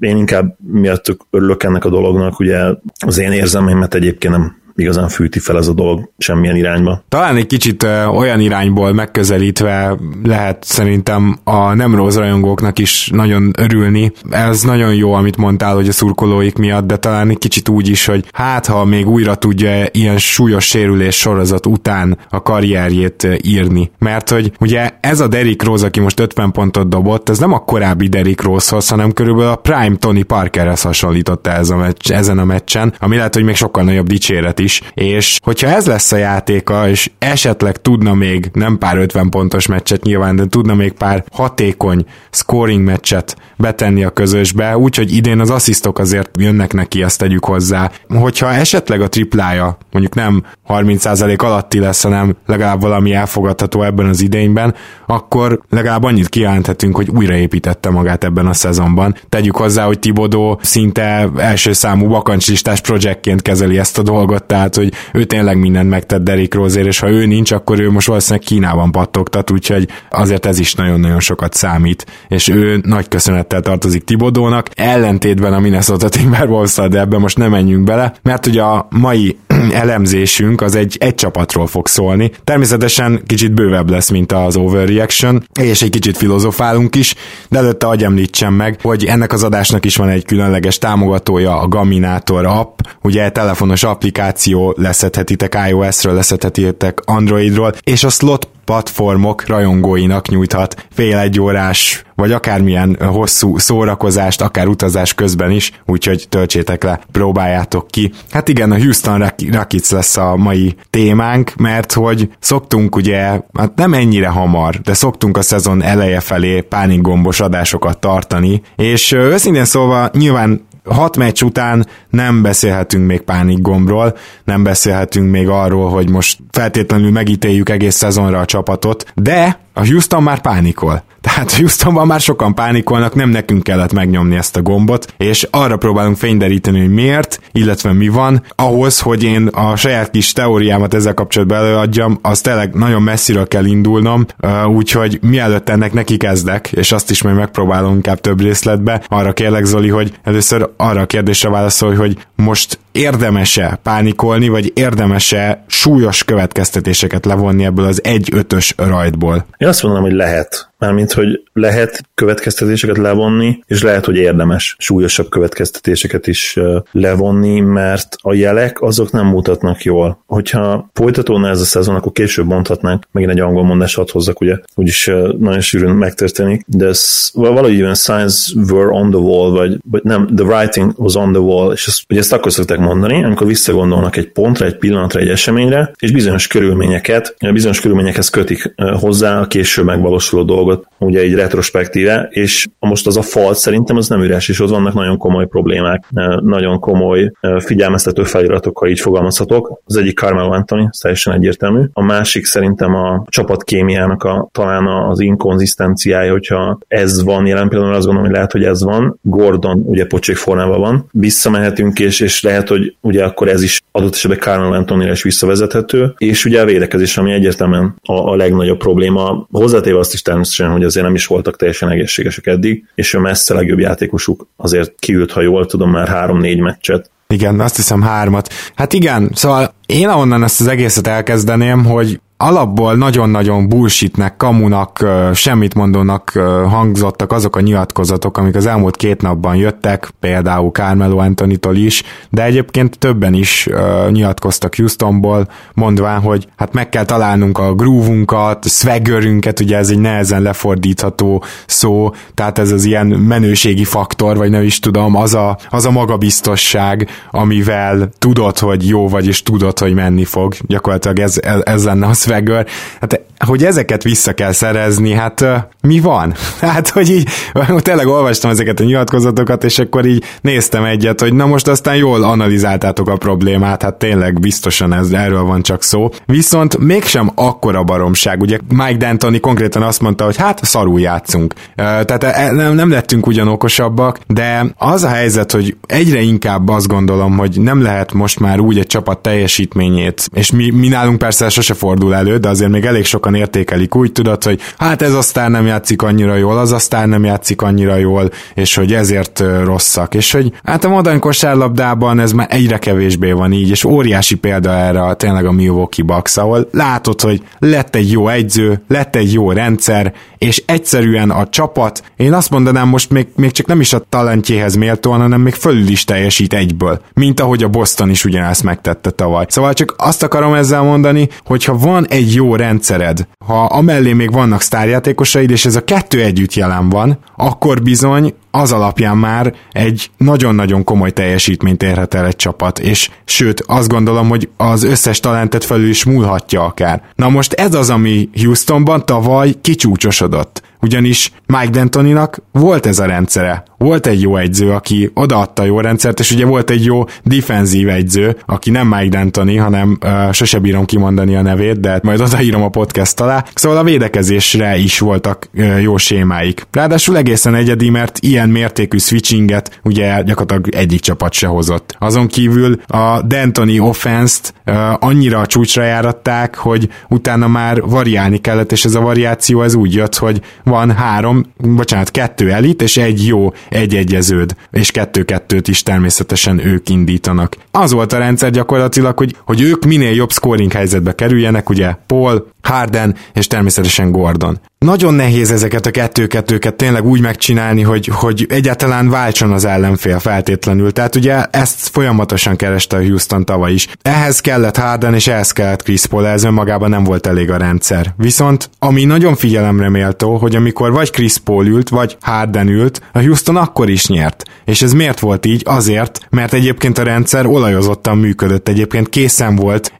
Én 0.00 0.16
inkább 0.16 0.56
miatt 0.58 1.16
örülök 1.30 1.62
ennek 1.62 1.84
a 1.84 1.90
dolognak, 1.90 2.38
ugye 2.38 2.58
az 3.06 3.18
én 3.18 3.32
érzelmeimet 3.32 3.94
egyébként 3.94 4.36
nem 4.36 4.56
igazán 4.76 5.08
fűti 5.08 5.38
fel 5.38 5.56
ez 5.56 5.68
a 5.68 5.72
dolog 5.72 6.10
semmilyen 6.18 6.56
irányba. 6.56 7.04
Talán 7.08 7.36
egy 7.36 7.46
kicsit 7.46 7.82
olyan 8.10 8.40
irányból 8.40 8.92
megközelítve 8.92 9.96
lehet 10.24 10.64
szerintem 10.64 11.38
a 11.44 11.74
nem 11.74 11.94
rossz 11.94 12.16
rajongóknak 12.16 12.78
is 12.78 13.10
nagyon 13.12 13.50
örülni. 13.58 14.12
Ez 14.30 14.62
nagyon 14.62 14.94
jó, 14.94 15.12
amit 15.12 15.36
mondtál, 15.36 15.74
hogy 15.74 15.88
a 15.88 15.92
szurkolóik 15.92 16.56
miatt, 16.56 16.86
de 16.86 16.96
talán 16.96 17.30
egy 17.30 17.38
kicsit 17.38 17.68
úgy 17.68 17.88
is, 17.88 18.06
hogy 18.06 18.24
hát 18.32 18.66
ha 18.66 18.84
még 18.84 19.08
újra 19.08 19.34
tudja 19.34 19.86
ilyen 19.90 20.18
súlyos 20.18 20.64
sérülés 20.64 21.16
sorozat 21.16 21.66
után 21.66 22.18
a 22.30 22.42
karrierjét 22.42 23.28
írni. 23.42 23.90
Mert 23.98 24.30
hogy 24.30 24.52
ugye 24.60 24.90
ez 25.00 25.20
a 25.20 25.28
Derrick 25.28 25.62
Rose, 25.62 25.86
aki 25.86 26.00
most 26.00 26.20
50 26.20 26.50
pontot 26.50 26.88
dobott, 26.88 27.28
ez 27.28 27.38
nem 27.38 27.52
a 27.52 27.58
korábbi 27.58 28.08
Derrick 28.08 28.42
Rose-hoz, 28.42 28.88
hanem 28.88 29.12
körülbelül 29.12 29.50
a 29.50 29.56
Prime 29.56 29.96
Tony 29.96 30.26
Parkerhez 30.26 30.82
hasonlította 30.82 31.50
ez 31.52 31.70
a 31.70 31.76
meccs, 31.76 32.10
ezen 32.10 32.38
a 32.38 32.44
meccsen, 32.44 32.94
ami 32.98 33.16
lehet, 33.16 33.34
hogy 33.34 33.44
még 33.44 33.54
sokkal 33.54 33.84
nagyobb 33.84 34.06
dicséret 34.06 34.58
is, 34.66 34.80
és 34.94 35.38
hogyha 35.42 35.68
ez 35.68 35.86
lesz 35.86 36.12
a 36.12 36.16
játéka, 36.16 36.88
és 36.88 37.10
esetleg 37.18 37.76
tudna 37.76 38.14
még 38.14 38.50
nem 38.52 38.78
pár 38.78 38.98
50 38.98 39.28
pontos 39.28 39.66
meccset 39.66 40.02
nyilván, 40.02 40.36
de 40.36 40.46
tudna 40.46 40.74
még 40.74 40.92
pár 40.92 41.24
hatékony 41.32 42.04
scoring 42.30 42.84
meccset 42.84 43.36
betenni 43.56 44.04
a 44.04 44.10
közösbe, 44.10 44.76
úgyhogy 44.76 45.14
idén 45.14 45.40
az 45.40 45.50
asszisztok 45.50 45.98
azért 45.98 46.30
jönnek 46.38 46.72
neki, 46.72 47.02
azt 47.02 47.18
tegyük 47.18 47.44
hozzá. 47.44 47.90
Hogyha 48.08 48.52
esetleg 48.52 49.00
a 49.00 49.08
triplája 49.08 49.78
mondjuk 49.90 50.14
nem 50.14 50.44
30% 50.68 51.38
alatti 51.38 51.78
lesz, 51.78 52.02
hanem 52.02 52.36
legalább 52.46 52.80
valami 52.80 53.12
elfogadható 53.12 53.82
ebben 53.82 54.06
az 54.06 54.20
idényben, 54.20 54.74
akkor 55.06 55.60
legalább 55.70 56.04
annyit 56.04 56.28
kijelenthetünk, 56.28 56.96
hogy 56.96 57.08
újraépítette 57.08 57.90
magát 57.90 58.24
ebben 58.24 58.46
a 58.46 58.52
szezonban. 58.52 59.14
Tegyük 59.28 59.56
hozzá, 59.56 59.84
hogy 59.84 59.98
Tibodó 59.98 60.60
szinte 60.62 61.28
első 61.36 61.72
számú 61.72 62.08
bakancslistás 62.08 62.80
projektként 62.80 63.42
kezeli 63.42 63.78
ezt 63.78 63.98
a 63.98 64.02
dolgot, 64.02 64.44
tehát 64.56 64.74
hogy 64.74 64.92
ő 65.12 65.24
tényleg 65.24 65.58
mindent 65.58 65.90
megtett 65.90 66.22
Derrick 66.22 66.54
Roseért, 66.54 66.88
és 66.88 66.98
ha 66.98 67.10
ő 67.10 67.26
nincs, 67.26 67.52
akkor 67.52 67.80
ő 67.80 67.90
most 67.90 68.06
valószínűleg 68.06 68.46
Kínában 68.46 68.90
pattogtat, 68.90 69.50
úgyhogy 69.50 69.88
azért 70.10 70.46
ez 70.46 70.58
is 70.58 70.74
nagyon-nagyon 70.74 71.20
sokat 71.20 71.54
számít, 71.54 72.06
és 72.28 72.48
ő 72.48 72.80
nagy 72.82 73.08
köszönettel 73.08 73.60
tartozik 73.60 74.04
Tibodónak, 74.04 74.68
ellentétben 74.74 75.52
a 75.52 75.60
Minnesota 75.60 76.08
timberwolves 76.08 76.74
de 76.74 77.00
ebben 77.00 77.20
most 77.20 77.38
nem 77.38 77.50
menjünk 77.50 77.84
bele, 77.84 78.14
mert 78.22 78.46
ugye 78.46 78.62
a 78.62 78.86
mai 78.90 79.38
elemzésünk 79.82 80.60
az 80.60 80.74
egy, 80.74 80.96
egy 81.00 81.14
csapatról 81.14 81.66
fog 81.66 81.86
szólni. 81.86 82.30
Természetesen 82.44 83.22
kicsit 83.26 83.52
bővebb 83.52 83.90
lesz, 83.90 84.10
mint 84.10 84.32
az 84.32 84.56
Overreaction, 84.56 85.44
és 85.60 85.82
egy 85.82 85.90
kicsit 85.90 86.16
filozofálunk 86.16 86.94
is, 86.94 87.14
de 87.48 87.58
előtte 87.58 87.86
agy 87.86 88.04
említsem 88.04 88.54
meg, 88.54 88.78
hogy 88.82 89.04
ennek 89.04 89.32
az 89.32 89.42
adásnak 89.42 89.84
is 89.84 89.96
van 89.96 90.08
egy 90.08 90.24
különleges 90.24 90.78
támogatója, 90.78 91.60
a 91.60 91.68
Gaminator 91.68 92.46
app, 92.46 92.78
ugye 93.02 93.30
telefonos 93.30 93.82
applikáció, 93.82 94.74
leszedhetitek 94.76 95.58
iOS-ről, 95.68 96.14
leszedhetitek 96.14 97.00
Androidról, 97.04 97.74
és 97.82 98.04
a 98.04 98.08
slot 98.08 98.48
platformok 98.66 99.46
rajongóinak 99.46 100.28
nyújthat 100.28 100.86
fél 100.90 101.18
egy 101.18 101.40
órás, 101.40 102.04
vagy 102.14 102.32
akármilyen 102.32 102.96
hosszú 103.00 103.58
szórakozást, 103.58 104.40
akár 104.40 104.66
utazás 104.66 105.14
közben 105.14 105.50
is, 105.50 105.72
úgyhogy 105.86 106.26
töltsétek 106.28 106.82
le, 106.82 107.00
próbáljátok 107.12 107.86
ki. 107.88 108.12
Hát 108.30 108.48
igen, 108.48 108.72
a 108.72 108.78
Houston 108.78 109.32
Rockets 109.50 109.90
lesz 109.90 110.16
a 110.16 110.36
mai 110.36 110.74
témánk, 110.90 111.52
mert 111.56 111.92
hogy 111.92 112.30
szoktunk 112.38 112.96
ugye, 112.96 113.40
hát 113.54 113.72
nem 113.74 113.94
ennyire 113.94 114.28
hamar, 114.28 114.80
de 114.80 114.94
szoktunk 114.94 115.36
a 115.36 115.42
szezon 115.42 115.82
eleje 115.82 116.20
felé 116.20 116.60
pánikgombos 116.60 117.40
adásokat 117.40 117.98
tartani, 117.98 118.62
és 118.76 119.12
őszintén 119.12 119.64
szólva 119.64 120.10
nyilván 120.12 120.65
hat 120.88 121.16
meccs 121.16 121.42
után 121.42 121.86
nem 122.10 122.42
beszélhetünk 122.42 123.06
még 123.06 123.20
pánikgombról, 123.20 124.16
nem 124.44 124.62
beszélhetünk 124.62 125.30
még 125.30 125.48
arról, 125.48 125.90
hogy 125.90 126.10
most 126.10 126.38
feltétlenül 126.50 127.10
megítéljük 127.10 127.68
egész 127.68 127.94
szezonra 127.94 128.38
a 128.38 128.44
csapatot, 128.44 129.12
de 129.14 129.58
a 129.72 129.86
Houston 129.86 130.22
már 130.22 130.40
pánikol. 130.40 131.02
Tehát 131.26 131.52
Houstonban 131.52 132.06
már 132.06 132.20
sokan 132.20 132.54
pánikolnak, 132.54 133.14
nem 133.14 133.28
nekünk 133.28 133.62
kellett 133.62 133.92
megnyomni 133.92 134.36
ezt 134.36 134.56
a 134.56 134.62
gombot, 134.62 135.14
és 135.16 135.48
arra 135.50 135.76
próbálunk 135.76 136.16
fényderíteni, 136.16 136.80
hogy 136.80 136.92
miért, 136.92 137.40
illetve 137.52 137.92
mi 137.92 138.08
van, 138.08 138.42
ahhoz, 138.56 139.00
hogy 139.00 139.22
én 139.22 139.46
a 139.46 139.76
saját 139.76 140.10
kis 140.10 140.32
teóriámat 140.32 140.94
ezzel 140.94 141.14
kapcsolatban 141.14 141.58
előadjam, 141.58 142.18
az 142.22 142.40
tényleg 142.40 142.74
nagyon 142.74 143.02
messziről 143.02 143.48
kell 143.48 143.64
indulnom, 143.64 144.26
úgyhogy 144.66 145.18
mielőtt 145.22 145.68
ennek 145.68 145.92
neki 145.92 146.16
kezdek, 146.16 146.72
és 146.72 146.92
azt 146.92 147.10
is 147.10 147.22
majd 147.22 147.36
megpróbálom 147.36 147.94
inkább 147.94 148.20
több 148.20 148.40
részletbe, 148.40 149.02
arra 149.08 149.32
kérlek 149.32 149.64
Zoli, 149.64 149.88
hogy 149.88 150.12
először 150.22 150.70
arra 150.76 151.00
a 151.00 151.06
kérdésre 151.06 151.48
válaszolj, 151.48 151.96
hogy 151.96 152.16
most 152.34 152.78
érdemese 152.92 153.78
pánikolni, 153.82 154.48
vagy 154.48 154.72
érdemese 154.74 155.64
súlyos 155.66 156.24
következtetéseket 156.24 157.24
levonni 157.24 157.64
ebből 157.64 157.84
az 157.84 158.04
egy-ötös 158.04 158.74
rajtból? 158.76 159.46
Én 159.56 159.68
azt 159.68 159.82
mondanám, 159.82 160.08
hogy 160.08 160.16
lehet. 160.16 160.70
Mármint, 160.78 161.12
hogy 161.12 161.42
lehet 161.52 162.02
következtetéseket 162.14 162.96
levonni, 162.96 163.62
és 163.66 163.82
lehet, 163.82 164.04
hogy 164.04 164.16
érdemes 164.16 164.76
súlyosabb 164.78 165.28
következtetéseket 165.28 166.26
is 166.26 166.58
levonni, 166.92 167.60
mert 167.60 168.16
a 168.20 168.34
jelek 168.34 168.82
azok 168.82 169.10
nem 169.10 169.26
mutatnak 169.26 169.82
jól. 169.82 170.22
Hogyha 170.26 170.90
folytatódna 170.92 171.48
ez 171.48 171.60
a 171.60 171.64
szezon, 171.64 171.94
akkor 171.94 172.12
később 172.12 172.46
mondhatnánk, 172.46 173.04
megint 173.10 173.32
egy 173.32 173.40
angol 173.40 173.64
mondásat 173.64 174.10
hozzak, 174.10 174.40
ugye, 174.40 174.56
úgyis 174.74 175.10
nagyon 175.38 175.60
sűrűn 175.60 175.94
megtörténik, 175.94 176.64
de 176.66 176.86
ez 176.86 177.30
valahogy 177.32 177.72
ilyen 177.72 177.94
signs 177.94 178.54
were 178.70 178.90
on 178.90 179.10
the 179.10 179.20
wall, 179.20 179.50
vagy, 179.50 179.78
vagy 179.90 180.02
nem, 180.02 180.28
the 180.36 180.44
writing 180.44 180.92
was 180.96 181.14
on 181.14 181.32
the 181.32 181.40
wall, 181.40 181.72
és 181.72 181.86
ezt, 181.86 182.02
ugye 182.08 182.20
ezt 182.20 182.32
akkor 182.32 182.52
szokták 182.52 182.78
mondani, 182.78 183.24
amikor 183.24 183.46
visszagondolnak 183.46 184.16
egy 184.16 184.32
pontra, 184.32 184.66
egy 184.66 184.76
pillanatra, 184.76 185.20
egy 185.20 185.28
eseményre, 185.28 185.92
és 185.98 186.12
bizonyos 186.12 186.46
körülményeket, 186.46 187.36
bizonyos 187.52 187.80
körülményekhez 187.80 188.28
kötik 188.28 188.74
hozzá 189.00 189.40
a 189.40 189.46
később 189.46 189.84
megvalósuló 189.84 190.42
dolgot, 190.66 190.88
ugye 190.98 191.20
egy 191.20 191.34
retrospektíve, 191.34 192.28
és 192.30 192.66
most 192.78 193.06
az 193.06 193.16
a 193.16 193.22
fal 193.22 193.54
szerintem 193.54 193.96
az 193.96 194.08
nem 194.08 194.22
üres, 194.22 194.48
és 194.48 194.60
ott 194.60 194.70
vannak 194.70 194.94
nagyon 194.94 195.18
komoly 195.18 195.46
problémák, 195.46 196.04
nagyon 196.40 196.78
komoly 196.78 197.32
figyelmeztető 197.58 198.22
feliratok, 198.22 198.78
ha 198.78 198.86
így 198.86 199.00
fogalmazhatok. 199.00 199.80
Az 199.84 199.96
egyik 199.96 200.18
Carmelo 200.18 200.52
Anthony, 200.52 200.88
teljesen 201.00 201.32
egyértelmű. 201.32 201.82
A 201.92 202.02
másik 202.02 202.44
szerintem 202.44 202.94
a 202.94 203.24
csapatkémiának 203.28 204.22
a, 204.22 204.48
talán 204.52 204.86
az 204.86 205.20
inkonzisztenciája, 205.20 206.32
hogyha 206.32 206.78
ez 206.88 207.24
van 207.24 207.46
jelen 207.46 207.68
pillanatban, 207.68 207.98
azt 207.98 208.06
gondolom, 208.06 208.28
hogy 208.28 208.36
lehet, 208.36 208.52
hogy 208.52 208.64
ez 208.64 208.82
van. 208.82 209.18
Gordon 209.22 209.82
ugye 209.84 210.06
pocsék 210.06 210.36
formában 210.36 210.80
van. 210.80 211.08
Visszamehetünk, 211.12 211.98
és, 211.98 212.20
és 212.20 212.42
lehet, 212.42 212.68
hogy 212.68 212.96
ugye 213.00 213.24
akkor 213.24 213.48
ez 213.48 213.62
is 213.62 213.80
adott 213.92 214.14
esetben 214.14 214.38
Carmelo 214.38 214.72
Anthony 214.74 215.10
is 215.10 215.22
visszavezethető, 215.22 216.14
és 216.18 216.44
ugye 216.44 216.60
a 216.60 216.64
védekezés, 216.64 217.18
ami 217.18 217.32
egyértelműen 217.32 217.94
a, 218.02 218.12
a 218.12 218.36
legnagyobb 218.36 218.78
probléma. 218.78 219.46
Hozzátéve 219.50 219.98
azt 219.98 220.12
is 220.12 220.22
természetesen, 220.22 220.55
hogy 220.58 220.84
azért 220.84 221.06
nem 221.06 221.14
is 221.14 221.26
voltak 221.26 221.56
teljesen 221.56 221.90
egészségesek 221.90 222.46
eddig, 222.46 222.84
és 222.94 223.14
a 223.14 223.20
messze 223.20 223.54
legjobb 223.54 223.78
játékosuk 223.78 224.48
azért 224.56 224.94
kiült, 224.98 225.32
ha 225.32 225.40
jól 225.40 225.66
tudom, 225.66 225.90
már 225.90 226.08
három-négy 226.08 226.60
meccset. 226.60 227.10
Igen, 227.28 227.60
azt 227.60 227.76
hiszem 227.76 228.02
hármat. 228.02 228.52
Hát 228.74 228.92
igen, 228.92 229.30
szóval 229.34 229.74
én 229.86 230.08
ahonnan 230.08 230.42
ezt 230.42 230.60
az 230.60 230.66
egészet 230.66 231.06
elkezdeném, 231.06 231.84
hogy 231.84 232.20
alapból 232.36 232.94
nagyon-nagyon 232.94 233.68
bullshitnek, 233.68 234.36
kamunak, 234.36 235.04
semmit 235.34 235.74
mondónak 235.74 236.30
hangzottak 236.68 237.32
azok 237.32 237.56
a 237.56 237.60
nyilatkozatok, 237.60 238.38
amik 238.38 238.54
az 238.54 238.66
elmúlt 238.66 238.96
két 238.96 239.22
napban 239.22 239.56
jöttek, 239.56 240.10
például 240.20 240.70
Carmelo 240.70 241.18
Anthony-tól 241.18 241.76
is, 241.76 242.02
de 242.30 242.44
egyébként 242.44 242.98
többen 242.98 243.34
is 243.34 243.68
nyilatkoztak 244.10 244.74
Houstonból, 244.76 245.48
mondván, 245.74 246.20
hogy 246.20 246.48
hát 246.56 246.72
meg 246.72 246.88
kell 246.88 247.04
találnunk 247.04 247.58
a 247.58 247.74
groove-unkat, 247.74 248.68
swaggerünket, 248.68 249.60
ugye 249.60 249.76
ez 249.76 249.90
egy 249.90 249.98
nehezen 249.98 250.42
lefordítható 250.42 251.44
szó, 251.66 252.10
tehát 252.34 252.58
ez 252.58 252.70
az 252.70 252.84
ilyen 252.84 253.06
menőségi 253.06 253.84
faktor, 253.84 254.36
vagy 254.36 254.50
nem 254.50 254.62
is 254.62 254.78
tudom, 254.78 255.16
az 255.16 255.34
a, 255.34 255.58
az 255.70 255.86
a 255.86 255.90
magabiztosság, 255.90 257.08
amivel 257.30 258.08
tudod, 258.18 258.58
hogy 258.58 258.88
jó 258.88 259.08
vagy, 259.08 259.26
és 259.26 259.42
tudod, 259.42 259.78
hogy 259.78 259.94
menni 259.94 260.24
fog. 260.24 260.54
Gyakorlatilag 260.66 261.18
ez, 261.18 261.40
ez 261.62 261.84
lenne 261.84 262.06
az 262.06 262.25
Swagger, 262.26 262.66
hát 263.00 263.20
hogy 263.44 263.64
ezeket 263.64 264.02
vissza 264.02 264.32
kell 264.32 264.52
szerezni, 264.52 265.12
hát 265.12 265.44
mi 265.80 266.00
van? 266.00 266.34
Hát, 266.60 266.88
hogy 266.88 267.10
így 267.10 267.28
tényleg 267.76 268.06
olvastam 268.06 268.50
ezeket 268.50 268.80
a 268.80 268.84
nyilatkozatokat, 268.84 269.64
és 269.64 269.78
akkor 269.78 270.06
így 270.06 270.24
néztem 270.40 270.84
egyet, 270.84 271.20
hogy 271.20 271.34
na 271.34 271.46
most 271.46 271.68
aztán 271.68 271.96
jól 271.96 272.22
analizáltátok 272.22 273.08
a 273.08 273.16
problémát, 273.16 273.82
hát 273.82 273.94
tényleg 273.94 274.40
biztosan 274.40 274.92
ez, 274.92 275.10
erről 275.10 275.42
van 275.42 275.62
csak 275.62 275.82
szó. 275.82 276.08
Viszont 276.26 276.78
mégsem 276.78 277.30
akkora 277.34 277.82
baromság, 277.82 278.40
ugye 278.40 278.58
Mike 278.68 278.96
D'Antoni 278.98 279.38
konkrétan 279.40 279.82
azt 279.82 280.00
mondta, 280.00 280.24
hogy 280.24 280.36
hát 280.36 280.64
szarul 280.64 281.00
játszunk. 281.00 281.54
Tehát 281.74 282.24
e, 282.24 282.50
nem, 282.52 282.74
nem 282.74 282.90
lettünk 282.90 283.26
ugyan 283.26 283.48
okosabbak, 283.48 284.18
de 284.26 284.66
az 284.76 285.04
a 285.04 285.08
helyzet, 285.08 285.52
hogy 285.52 285.76
egyre 285.86 286.20
inkább 286.20 286.68
azt 286.68 286.86
gondolom, 286.86 287.36
hogy 287.36 287.60
nem 287.60 287.82
lehet 287.82 288.12
most 288.12 288.40
már 288.40 288.60
úgy 288.60 288.78
egy 288.78 288.86
csapat 288.86 289.18
teljesítményét, 289.18 290.28
és 290.32 290.50
mi, 290.50 290.70
mi 290.70 290.88
nálunk 290.88 291.18
persze 291.18 291.48
sose 291.48 291.74
fordul 291.74 292.14
elő, 292.14 292.36
de 292.36 292.48
azért 292.48 292.70
még 292.70 292.84
elég 292.84 293.04
sokan 293.26 293.40
értékelik 293.40 293.94
úgy, 293.94 294.12
tudod, 294.12 294.44
hogy 294.44 294.60
hát 294.78 295.02
ez 295.02 295.14
aztán 295.14 295.50
nem 295.50 295.66
játszik 295.66 296.02
annyira 296.02 296.34
jól, 296.34 296.58
az 296.58 296.72
aztán 296.72 297.08
nem 297.08 297.24
játszik 297.24 297.62
annyira 297.62 297.96
jól, 297.96 298.30
és 298.54 298.74
hogy 298.74 298.92
ezért 298.92 299.42
rosszak, 299.64 300.14
és 300.14 300.32
hogy 300.32 300.52
hát 300.64 300.84
a 300.84 300.88
modern 300.88 301.18
kosárlabdában 301.18 302.20
ez 302.20 302.32
már 302.32 302.46
egyre 302.50 302.78
kevésbé 302.78 303.32
van 303.32 303.52
így, 303.52 303.70
és 303.70 303.84
óriási 303.84 304.34
példa 304.34 304.70
erre 304.70 305.14
tényleg 305.14 305.46
a 305.46 305.52
Milwaukee 305.52 306.04
Bucks, 306.04 306.36
ahol 306.36 306.68
látod, 306.72 307.20
hogy 307.20 307.42
lett 307.58 307.94
egy 307.94 308.10
jó 308.10 308.28
egyző, 308.28 308.82
lett 308.88 309.16
egy 309.16 309.32
jó 309.32 309.52
rendszer, 309.52 310.12
és 310.38 310.62
egyszerűen 310.66 311.30
a 311.30 311.48
csapat, 311.48 312.02
én 312.16 312.32
azt 312.32 312.50
mondanám 312.50 312.88
most 312.88 313.10
még, 313.10 313.26
még 313.36 313.50
csak 313.50 313.66
nem 313.66 313.80
is 313.80 313.92
a 313.92 314.04
talentjéhez 314.08 314.74
méltóan, 314.74 315.20
hanem 315.20 315.40
még 315.40 315.54
fölül 315.54 315.88
is 315.88 316.04
teljesít 316.04 316.54
egyből, 316.54 317.00
mint 317.14 317.40
ahogy 317.40 317.62
a 317.62 317.68
Boston 317.68 318.10
is 318.10 318.24
ugyanezt 318.24 318.62
megtette 318.62 319.10
tavaly. 319.10 319.44
Szóval 319.48 319.72
csak 319.72 319.94
azt 319.96 320.22
akarom 320.22 320.54
ezzel 320.54 320.82
mondani, 320.82 321.28
hogyha 321.44 321.78
van 321.78 322.06
egy 322.08 322.34
jó 322.34 322.56
rendszered, 322.56 323.15
ha 323.46 323.64
amellé 323.64 324.12
még 324.12 324.32
vannak 324.32 324.60
sztárjátékosaid, 324.60 325.50
és 325.50 325.64
ez 325.64 325.76
a 325.76 325.84
kettő 325.84 326.22
együtt 326.22 326.54
jelen 326.54 326.88
van, 326.88 327.18
akkor 327.36 327.82
bizony 327.82 328.34
az 328.50 328.72
alapján 328.72 329.16
már 329.16 329.54
egy 329.72 330.10
nagyon-nagyon 330.16 330.84
komoly 330.84 331.10
teljesítményt 331.10 331.82
érhet 331.82 332.14
el 332.14 332.26
egy 332.26 332.36
csapat, 332.36 332.78
és 332.78 333.10
sőt, 333.24 333.60
azt 333.66 333.88
gondolom, 333.88 334.28
hogy 334.28 334.48
az 334.56 334.82
összes 334.82 335.20
talentet 335.20 335.64
felül 335.64 335.88
is 335.88 336.04
múlhatja 336.04 336.64
akár. 336.64 337.02
Na 337.14 337.28
most 337.28 337.52
ez 337.52 337.74
az, 337.74 337.90
ami 337.90 338.28
Houstonban 338.34 339.06
tavaly 339.06 339.54
kicsúcsosodott 339.60 340.62
ugyanis 340.86 341.32
Mike 341.46 341.70
D'Antoninak 341.72 342.36
volt 342.52 342.86
ez 342.86 342.98
a 342.98 343.06
rendszere. 343.06 343.64
Volt 343.78 344.06
egy 344.06 344.20
jó 344.20 344.36
egyző, 344.36 344.70
aki 344.70 345.10
odaadta 345.14 345.62
a 345.62 345.64
jó 345.64 345.80
rendszert, 345.80 346.20
és 346.20 346.30
ugye 346.30 346.44
volt 346.44 346.70
egy 346.70 346.84
jó 346.84 347.04
defenzív 347.22 347.88
egyző, 347.88 348.36
aki 348.46 348.70
nem 348.70 348.88
Mike 348.88 349.18
D'Antoni, 349.18 349.56
hanem 349.60 349.98
uh, 350.04 350.32
sose 350.32 350.58
bírom 350.58 350.84
kimondani 350.84 351.36
a 351.36 351.42
nevét, 351.42 351.80
de 351.80 352.00
majd 352.02 352.20
odaírom 352.20 352.62
a 352.62 352.68
podcast 352.68 353.20
alá. 353.20 353.44
Szóval 353.54 353.78
a 353.78 353.82
védekezésre 353.82 354.76
is 354.76 354.98
voltak 354.98 355.48
uh, 355.54 355.82
jó 355.82 355.96
sémáik. 355.96 356.66
Ráadásul 356.72 357.16
egészen 357.26 357.54
egyedi, 357.54 357.90
mert 357.90 358.18
ilyen 358.18 358.48
mértékű 358.48 358.98
switchinget 358.98 359.80
ugye 359.84 360.22
gyakorlatilag 360.22 360.74
egyik 360.74 361.00
csapat 361.00 361.32
se 361.32 361.46
hozott. 361.46 361.96
Azon 361.98 362.26
kívül 362.26 362.80
a 362.86 363.22
Dentoni 363.22 363.78
offense-t 363.78 364.54
uh, 364.66 364.74
annyira 364.98 365.38
a 365.38 365.46
csúcsra 365.46 365.82
járatták, 365.82 366.54
hogy 366.54 366.88
utána 367.08 367.48
már 367.48 367.80
variálni 367.80 368.38
kellett, 368.38 368.72
és 368.72 368.84
ez 368.84 368.94
a 368.94 369.00
variáció 369.00 369.62
ez 369.62 369.74
úgy 369.74 369.94
jött, 369.94 370.16
hogy 370.16 370.40
van 370.64 370.94
három, 370.94 371.44
bocsánat, 371.56 372.10
kettő 372.10 372.50
elit, 372.50 372.82
és 372.82 372.96
egy 372.96 373.26
jó, 373.26 373.52
egy 373.68 373.94
egyeződ, 373.94 374.56
és 374.70 374.90
kettő-kettőt 374.90 375.68
is 375.68 375.82
természetesen 375.82 376.66
ők 376.66 376.88
indítanak. 376.88 377.56
Az 377.70 377.92
volt 377.92 378.12
a 378.12 378.18
rendszer 378.18 378.50
gyakorlatilag, 378.50 379.18
hogy, 379.18 379.36
hogy 379.44 379.60
ők 379.60 379.84
minél 379.84 380.14
jobb 380.14 380.32
scoring 380.32 380.72
helyzetbe 380.72 381.14
kerüljenek, 381.14 381.70
ugye 381.70 381.94
Paul, 382.06 382.46
Harden 382.62 383.14
és 383.32 383.46
természetesen 383.46 384.10
Gordon. 384.10 384.58
Nagyon 384.78 385.14
nehéz 385.14 385.50
ezeket 385.50 385.86
a 385.86 385.90
kettő-kettőket 385.90 386.74
tényleg 386.74 387.06
úgy 387.06 387.20
megcsinálni, 387.20 387.82
hogy, 387.82 388.06
hogy 388.06 388.46
egyáltalán 388.48 389.10
váltson 389.10 389.52
az 389.52 389.64
ellenfél 389.64 390.18
feltétlenül. 390.18 390.92
Tehát 390.92 391.14
ugye 391.14 391.44
ezt 391.44 391.88
folyamatosan 391.88 392.56
kereste 392.56 392.96
a 392.96 393.02
Houston 393.02 393.44
tavaly 393.44 393.72
is. 393.72 393.88
Ehhez 394.02 394.40
kellett 394.40 394.76
Harden 394.76 395.14
és 395.14 395.26
ehhez 395.26 395.52
kellett 395.52 395.82
Chris 395.82 396.06
Paul, 396.06 396.26
ez 396.26 396.44
önmagában 396.44 396.90
nem 396.90 397.04
volt 397.04 397.26
elég 397.26 397.50
a 397.50 397.56
rendszer. 397.56 398.14
Viszont 398.16 398.70
ami 398.78 399.04
nagyon 399.04 399.34
figyelemre 399.36 399.88
méltó, 399.88 400.36
hogy 400.36 400.56
amikor 400.56 400.92
vagy 400.92 401.10
Chris 401.10 401.38
Paul 401.38 401.66
ült, 401.66 401.88
vagy 401.88 402.16
Harden 402.20 402.68
ült, 402.68 403.00
a 403.12 403.20
Houston 403.20 403.56
akkor 403.56 403.90
is 403.90 404.06
nyert. 404.06 404.42
És 404.64 404.82
ez 404.82 404.92
miért 404.92 405.20
volt 405.20 405.46
így? 405.46 405.62
Azért, 405.64 406.26
mert 406.30 406.52
egyébként 406.52 406.98
a 406.98 407.02
rendszer 407.02 407.46
olajozottan 407.46 408.18
működött, 408.18 408.68
egyébként 408.68 409.08
készen 409.08 409.56
volt, 409.56 409.92